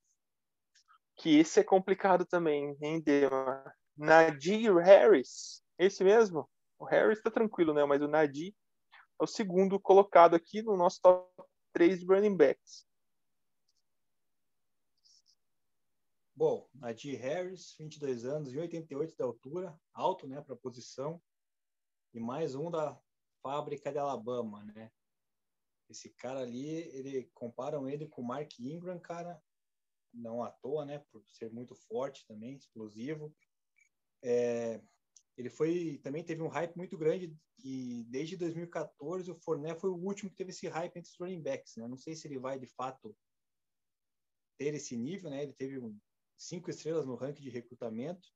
[1.17, 3.75] que esse é complicado também, hein, Dema?
[3.97, 5.61] Nadir Harris.
[5.77, 6.49] Esse mesmo?
[6.79, 7.83] O Harris está tranquilo, né?
[7.83, 8.55] Mas o Nadir
[9.19, 11.29] é o segundo colocado aqui no nosso top
[11.73, 12.87] 3 de running backs.
[16.33, 21.21] Bom, Nadir Harris, 22 anos e 88 de altura, alto, né, para a posição,
[22.13, 22.97] e mais um da
[23.41, 24.89] fábrica de Alabama, né?
[25.89, 29.41] Esse cara ali, ele comparam ele com o Mark Ingram, cara,
[30.13, 30.99] não à toa, né?
[31.11, 33.33] Por ser muito forte também, explosivo.
[34.23, 34.81] é,
[35.37, 39.95] ele foi também teve um hype muito grande e desde 2014 o Fournette foi o
[39.95, 41.87] último que teve esse hype entre os running backs, né?
[41.87, 43.15] Não sei se ele vai de fato
[44.57, 45.43] ter esse nível, né?
[45.43, 45.97] Ele teve um,
[46.37, 48.27] cinco estrelas no ranking de recrutamento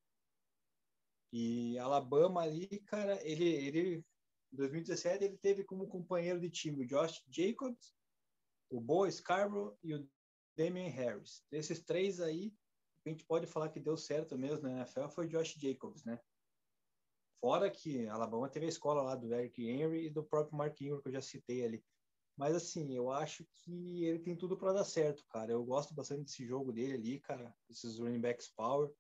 [1.34, 4.06] e Alabama ali, cara, ele ele
[4.52, 7.94] em 2017 ele teve como companheiro de time o Josh Jacobs,
[8.70, 10.10] o Bo Scarborough e o
[10.58, 11.44] Damian Harris.
[11.50, 12.54] Desses três aí,
[13.06, 16.20] a gente pode falar que deu certo mesmo na NFL foi o Josh Jacobs, né?
[17.40, 21.02] Fora que Alabama teve a escola lá do Eric Henry e do próprio Mark Ingram,
[21.02, 21.84] que eu já citei ali.
[22.38, 25.52] Mas assim, eu acho que ele tem tudo para dar certo, cara.
[25.52, 27.54] Eu gosto bastante desse jogo dele ali, cara.
[27.70, 28.92] Esses running backs power.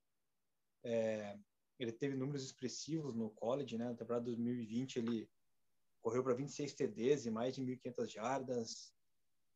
[0.83, 1.37] É,
[1.77, 3.85] ele teve números expressivos no college, né?
[3.85, 5.29] Na temporada 2020 ele
[6.01, 8.93] correu para 26 TDs e mais de 1.500 jardas.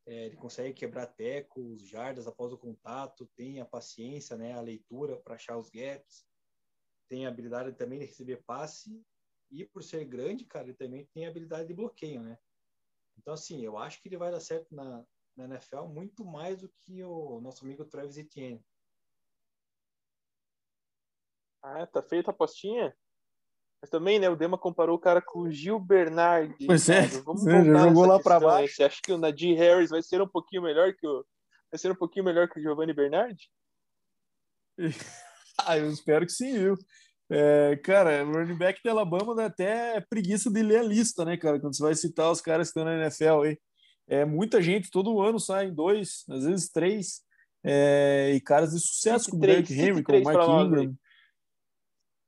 [0.08, 4.54] É, ele consegue quebrar tecos, jardas após o contato, tem a paciência, né?
[4.54, 6.26] A leitura para achar os gaps
[7.08, 9.04] tem a habilidade também de receber passe
[9.52, 12.38] e por ser grande, cara, ele também tem a habilidade de bloqueio, né?
[13.18, 16.70] Então, assim, eu acho que ele vai dar certo na, na NFL muito mais do
[16.82, 18.64] que o nosso amigo Travis Etienne.
[21.62, 22.96] Ah, tá feita a apostinha?
[23.86, 26.56] Mas também, né, o Dema comparou o cara com o Gil Bernard.
[26.66, 28.40] Pois é, Vamos já jogou lá aí.
[28.42, 28.76] baixo.
[28.76, 31.24] Você acha que o Nadir Harris vai ser um pouquinho melhor que o
[31.72, 33.38] vai ser um pouquinho melhor que o Giovanni Bernard?
[35.58, 36.76] Ah, eu espero que sim, viu?
[37.30, 41.38] É, cara, o running back da Alabama dá até preguiça de ler a lista, né,
[41.38, 41.62] cara?
[41.62, 43.58] Quando você vai citar os caras que estão na NFL aí.
[44.06, 47.22] É, muita gente, todo ano saem dois, às vezes três,
[47.64, 50.50] é, e caras de sucesso, como Derrick cite Henry, como três Mark.
[50.50, 50.94] Ingram.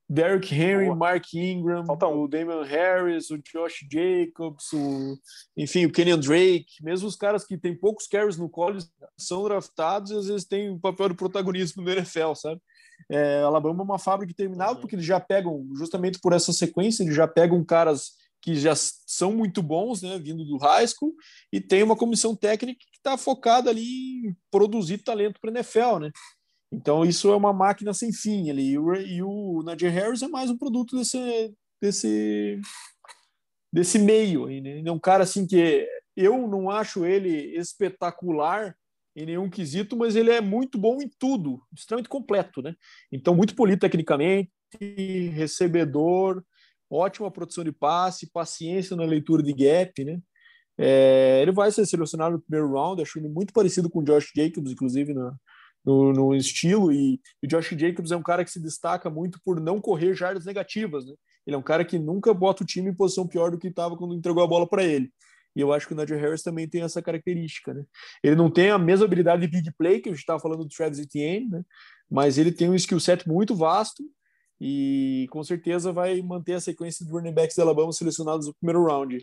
[0.10, 0.96] Derrick Henry, Boa.
[0.96, 2.24] Mark Ingram, Falta um.
[2.24, 5.18] o Damian Harris, o Josh Jacobs, o,
[5.58, 8.88] enfim, o Kenyon Drake, mesmo os caras que têm poucos carries no college
[9.18, 12.62] são draftados e às vezes têm um papel de protagonismo no NFL, sabe?
[13.10, 14.82] É, Alabama é uma fábrica terminal Uhum.
[14.82, 19.34] porque eles já pegam, justamente por essa sequência, eles já pegam caras que já são
[19.34, 21.14] muito bons, né, vindo do high school,
[21.52, 26.12] e tem uma comissão técnica que está focada ali em produzir talento para NFL, né?
[26.72, 28.72] Então isso é uma máquina sem fim ali.
[28.72, 32.60] E o, e o Najee Harris é mais um produto desse desse
[33.72, 34.82] desse meio, aí, né?
[34.84, 38.76] É um cara assim que eu não acho ele espetacular
[39.16, 42.76] em nenhum quesito, mas ele é muito bom em tudo, extremamente completo, né?
[43.12, 44.52] Então muito polido tecnicamente,
[45.34, 46.44] recebedor,
[46.90, 50.20] ótima produção de passe, paciência na leitura de gap, né?
[50.80, 54.32] É, ele vai ser selecionado no primeiro round, acho ele muito parecido com o Josh
[54.36, 55.36] Jacobs, inclusive na,
[55.86, 59.60] no, no estilo, e o Josh Jacobs é um cara que se destaca muito por
[59.60, 61.14] não correr jardas negativas, né?
[61.46, 63.96] Ele é um cara que nunca bota o time em posição pior do que estava
[63.96, 65.10] quando entregou a bola para ele.
[65.56, 67.84] E eu acho que o Najee Harris também tem essa característica, né?
[68.22, 70.70] Ele não tem a mesma habilidade de big play que a gente estava falando do
[70.70, 71.64] Travis Etienne, né?
[72.10, 74.04] Mas ele tem um skill set muito vasto
[74.60, 78.86] e com certeza vai manter a sequência de running backs da Alabama selecionados no primeiro
[78.86, 79.18] round.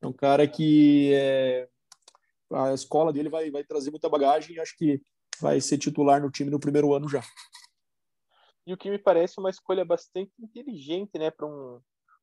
[0.00, 1.68] É um cara que é,
[2.52, 5.00] a escola dele vai, vai trazer muita bagagem e acho que
[5.40, 7.22] vai ser titular no time no primeiro ano já.
[8.66, 11.80] E o que me parece uma escolha bastante inteligente, né, para um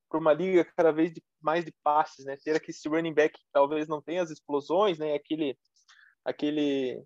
[0.10, 2.36] para uma liga cada vez de, mais de passes, né?
[2.44, 5.14] Ter aqui esse running back que talvez não tenha as explosões, né?
[5.16, 5.58] Aquele
[6.26, 7.02] aquele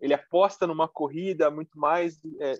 [0.00, 2.56] ele aposta numa corrida muito mais é,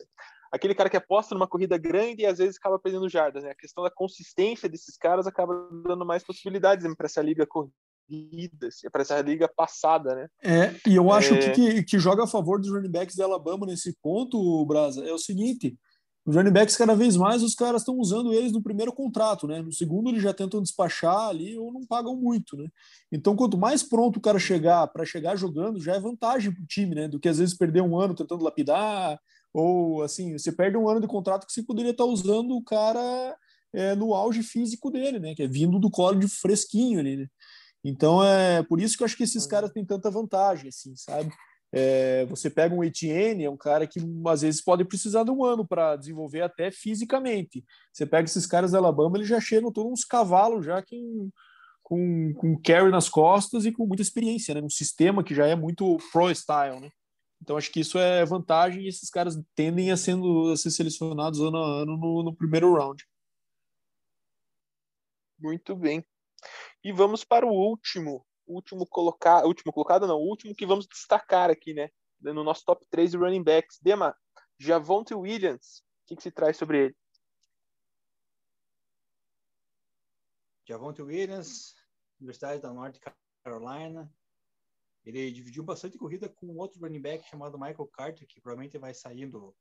[0.52, 3.50] aquele cara que aposta numa corrida grande e às vezes acaba perdendo jardas, né?
[3.50, 5.54] A questão da consistência desses caras acaba
[5.86, 7.74] dando mais possibilidades né, para essa liga corrida,
[8.90, 10.28] para essa liga passada, né?
[10.42, 11.50] É, e eu acho É.
[11.50, 15.12] que, que, que joga a favor dos running backs da Alabama nesse ponto, Brasa, é
[15.12, 15.76] o seguinte:
[16.24, 19.62] os running backs, cada vez mais, os caras estão usando eles no primeiro contrato, né?
[19.62, 22.68] No segundo, eles já tentam despachar ali ou não pagam muito, né?
[23.11, 26.66] Então, quanto mais pronto o cara chegar para chegar jogando, já é vantagem para o
[26.66, 27.08] time, né?
[27.08, 29.18] Do que às vezes perder um ano tentando lapidar,
[29.52, 33.36] ou assim, você perde um ano de contrato que você poderia estar usando o cara
[33.72, 35.34] é, no auge físico dele, né?
[35.34, 37.26] Que é vindo do college fresquinho ali, né?
[37.85, 41.33] Então é por isso que eu acho que esses caras têm tanta vantagem, assim, sabe?
[41.72, 45.45] É, você pega um Etienne, é um cara que às vezes pode precisar de um
[45.45, 47.64] ano para desenvolver até fisicamente.
[47.93, 51.31] Você pega esses caras da Alabama, eles já chegam todos uns cavalos já com,
[51.83, 54.61] com, com carry nas costas e com muita experiência, né?
[54.61, 56.91] Um sistema que já é muito pro style, né?
[57.41, 61.41] Então acho que isso é vantagem e esses caras tendem a, sendo, a ser selecionados
[61.41, 63.03] ano a ano no, no primeiro round.
[65.39, 66.05] Muito bem.
[66.83, 71.74] E vamos para o último, último colocado, último colocado não, último que vamos destacar aqui,
[71.74, 71.91] né?
[72.20, 73.78] No nosso top 3 de running backs.
[73.81, 74.16] Dema,
[74.59, 76.97] Javonte Williams, o que, que se traz sobre ele?
[80.68, 81.74] Javonte Williams,
[82.20, 82.99] Universidade da North
[83.43, 84.12] Carolina.
[85.05, 89.26] Ele dividiu bastante corrida com outro running back chamado Michael Carter, que provavelmente vai sair
[89.26, 89.57] do,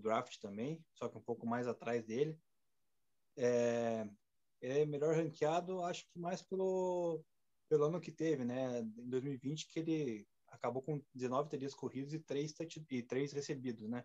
[0.00, 2.38] draft também, só que um pouco mais atrás dele.
[3.36, 4.08] É,
[4.60, 7.22] é melhor ranqueado, acho que mais pelo,
[7.68, 8.80] pelo ano que teve, né?
[8.80, 12.54] Em 2020, que ele acabou com 19 TDs corridos e 3,
[12.90, 14.04] e 3 recebidos, né?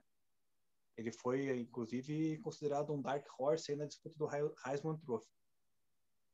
[0.96, 4.30] Ele foi, inclusive, considerado um Dark Horse na disputa do
[4.66, 5.28] Heisman Trophy.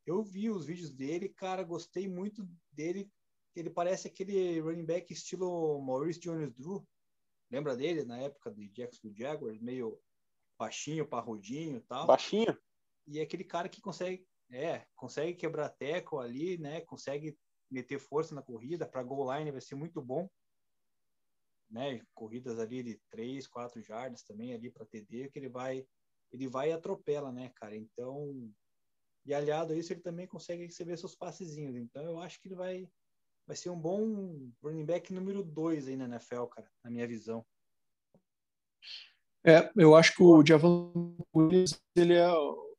[0.06, 3.10] Eu vi os vídeos dele, cara, gostei muito dele.
[3.56, 6.86] Ele parece aquele running back estilo Maurice Jones-Drew.
[7.52, 9.60] Lembra dele na época de Jacksonville Jaguars?
[9.60, 10.00] Meio
[10.58, 12.06] baixinho, parrudinho e tal.
[12.06, 12.58] Baixinho?
[13.10, 16.82] E é aquele cara que consegue, é, consegue quebrar teco ali, né?
[16.82, 17.38] Consegue
[17.70, 18.88] meter força na corrida.
[18.88, 20.30] Para goal line vai ser muito bom
[21.70, 25.86] né, corridas ali de 3, 4 jardas também ali para TD, que ele vai
[26.32, 27.76] ele vai e atropela, né, cara?
[27.76, 28.53] Então,
[29.26, 31.76] e aliado a isso, ele também consegue receber seus passezinhos.
[31.76, 32.88] Então, eu acho que ele vai
[33.47, 37.43] vai ser um bom running back número 2 aí na NFL, cara, na minha visão.
[39.43, 42.28] É, eu acho que o Javon Williams, ele é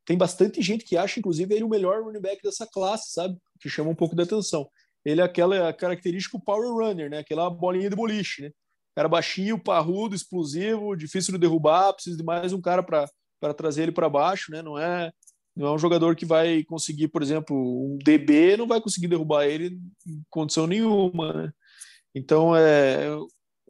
[0.05, 3.37] tem bastante gente que acha, inclusive, ele o melhor running back dessa classe, sabe?
[3.59, 4.67] Que chama um pouco da atenção.
[5.05, 7.19] Ele é aquela característica power runner, né?
[7.19, 8.51] Aquela bolinha de boliche, né?
[8.95, 13.91] Cara baixinho, parrudo, explosivo, difícil de derrubar, precisa de mais um cara para trazer ele
[13.91, 14.61] para baixo, né?
[14.61, 15.11] Não é
[15.53, 19.45] não é um jogador que vai conseguir, por exemplo, um DB não vai conseguir derrubar
[19.45, 19.77] ele
[20.07, 21.53] em condição nenhuma, né?
[22.15, 23.07] Então, é,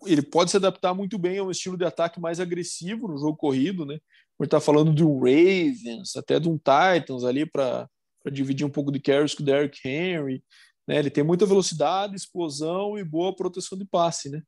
[0.06, 3.36] ele pode se adaptar muito bem a um estilo de ataque mais agressivo no jogo
[3.36, 4.00] corrido, né?
[4.38, 7.88] Por estar tá falando de um Ravens, até de um Titans ali para
[8.32, 10.44] dividir um pouco de carries com o Derrick Henry,
[10.88, 11.00] né?
[11.00, 14.42] Ele tem muita velocidade, explosão e boa proteção de passe, né?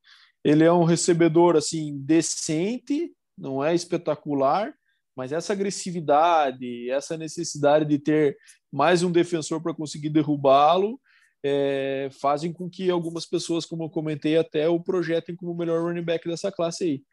[0.43, 4.73] Ele é um recebedor assim decente, não é espetacular,
[5.15, 8.37] mas essa agressividade, essa necessidade de ter
[8.71, 10.99] mais um defensor para conseguir derrubá-lo,
[11.45, 15.83] é, fazem com que algumas pessoas, como eu comentei, até o projetem como o melhor
[15.83, 17.03] running back dessa classe aí.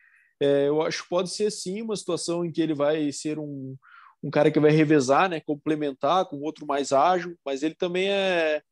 [0.40, 3.76] É, eu acho que pode ser sim uma situação em que ele vai ser um,
[4.22, 8.62] um cara que vai revezar, né, complementar com outro mais ágil, mas ele também é,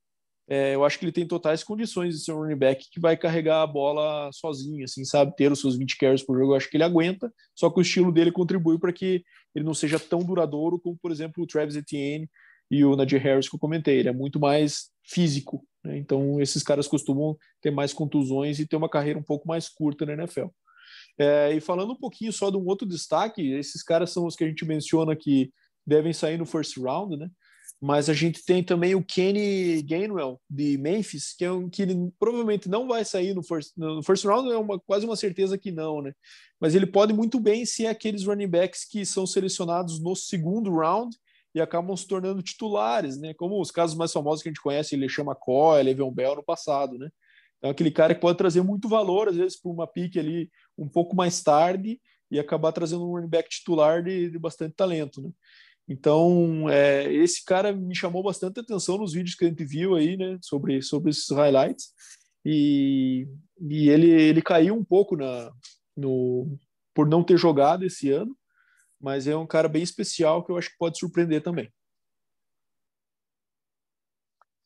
[0.48, 3.18] é, eu acho que ele tem totais condições de ser um running back que vai
[3.18, 5.36] carregar a bola sozinho, assim, sabe?
[5.36, 7.82] Ter os seus 20 carries por jogo, eu acho que ele aguenta, só que o
[7.82, 9.22] estilo dele contribui para que
[9.54, 12.28] ele não seja tão duradouro como, por exemplo, o Travis Etienne
[12.70, 13.98] e o Najee Harris que eu comentei.
[13.98, 15.98] Ele é muito mais físico, né?
[15.98, 20.06] Então, esses caras costumam ter mais contusões e ter uma carreira um pouco mais curta
[20.06, 20.46] na NFL.
[21.18, 24.44] É, e falando um pouquinho só de um outro destaque, esses caras são os que
[24.44, 25.52] a gente menciona que
[25.86, 27.28] devem sair no first round, né?
[27.80, 31.94] Mas a gente tem também o Kenny Gainwell, de Memphis, que é um que ele
[32.18, 35.70] provavelmente não vai sair no first, no first round, é uma, quase uma certeza que
[35.70, 36.12] não, né?
[36.60, 41.16] Mas ele pode muito bem ser aqueles running backs que são selecionados no segundo round
[41.54, 43.32] e acabam se tornando titulares, né?
[43.34, 46.44] Como os casos mais famosos que a gente conhece, ele chama Coy, Le'Veon Bell no
[46.44, 47.08] passado, né?
[47.58, 50.88] Então, aquele cara que pode trazer muito valor, às vezes, por uma pique ali um
[50.88, 52.00] pouco mais tarde
[52.30, 55.30] e acabar trazendo um running back titular de, de bastante talento, né?
[55.88, 60.18] Então, é, esse cara me chamou bastante atenção nos vídeos que a gente viu aí,
[60.18, 61.94] né, sobre, sobre esses highlights.
[62.44, 63.26] E,
[63.58, 65.50] e ele, ele caiu um pouco na,
[65.96, 66.58] no,
[66.94, 68.36] por não ter jogado esse ano,
[69.00, 71.72] mas é um cara bem especial que eu acho que pode surpreender também.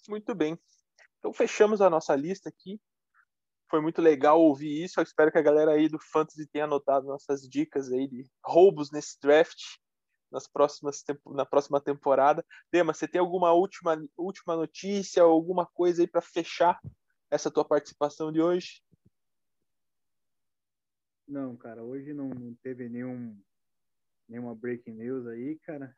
[0.08, 0.58] Muito bem.
[1.22, 2.80] Então, fechamos a nossa lista aqui.
[3.70, 4.98] Foi muito legal ouvir isso.
[4.98, 8.90] Eu espero que a galera aí do Fantasy tenha anotado nossas dicas aí de roubos
[8.90, 9.56] nesse draft
[10.32, 12.44] nas próximas na próxima temporada.
[12.72, 16.80] Dema, você tem alguma última, última notícia, alguma coisa aí para fechar
[17.30, 18.82] essa tua participação de hoje?
[21.28, 23.40] Não, cara, hoje não, não teve nenhum
[24.28, 25.96] nenhuma breaking news aí, cara.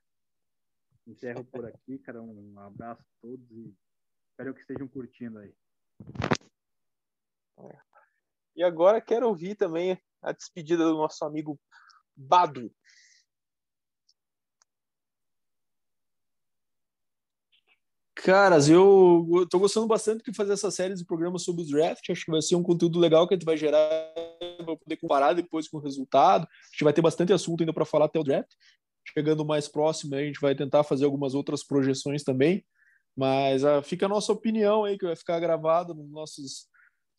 [1.06, 2.20] Encerro por aqui, cara.
[2.20, 3.74] Um abraço a todos e
[4.34, 5.54] espero que estejam curtindo aí.
[8.56, 11.58] E agora quero ouvir também a despedida do nosso amigo
[12.16, 12.72] Bado.
[18.16, 22.08] Caras, eu, tô gostando bastante de fazer essa série de programas sobre o draft.
[22.08, 23.88] Acho que vai ser um conteúdo legal que a gente vai gerar
[24.56, 26.44] para poder comparar depois com o resultado.
[26.44, 28.50] A gente vai ter bastante assunto ainda para falar até o draft.
[29.12, 32.64] Chegando mais próximo, a gente vai tentar fazer algumas outras projeções também.
[33.16, 36.66] Mas uh, fica a nossa opinião aí, que vai ficar gravado nos nossos,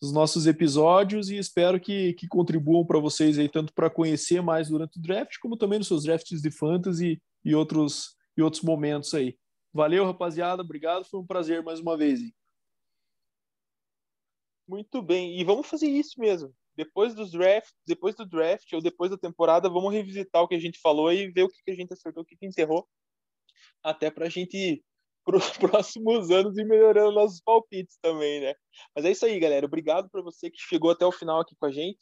[0.01, 4.69] nos nossos episódios e espero que, que contribuam para vocês aí, tanto para conhecer mais
[4.69, 9.13] durante o draft, como também nos seus drafts de fantasy e outros, e outros momentos
[9.13, 9.37] aí.
[9.75, 10.61] Valeu, rapaziada.
[10.61, 11.03] Obrigado.
[11.03, 12.21] Foi um prazer mais uma vez.
[12.21, 12.33] Hein?
[14.65, 15.37] Muito bem.
[15.37, 16.55] E vamos fazer isso mesmo.
[16.75, 20.59] Depois dos draft, depois do draft ou depois da temporada, vamos revisitar o que a
[20.59, 22.87] gente falou e ver o que a gente acertou, o que enterrou.
[23.83, 24.81] Até para a gente
[25.25, 28.53] para os próximos anos e melhorando nossos palpites também, né?
[28.95, 29.65] Mas é isso aí, galera.
[29.65, 31.99] Obrigado para você que chegou até o final aqui com a gente.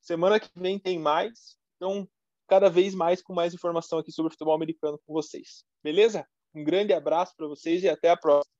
[0.00, 1.58] Semana que vem tem mais.
[1.76, 2.08] Então,
[2.48, 5.64] cada vez mais com mais informação aqui sobre o futebol americano com vocês.
[5.82, 6.26] Beleza?
[6.54, 8.52] Um grande abraço para vocês e até a próxima.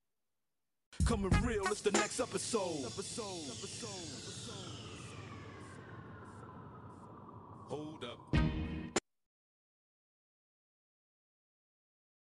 [7.68, 8.43] Hold up.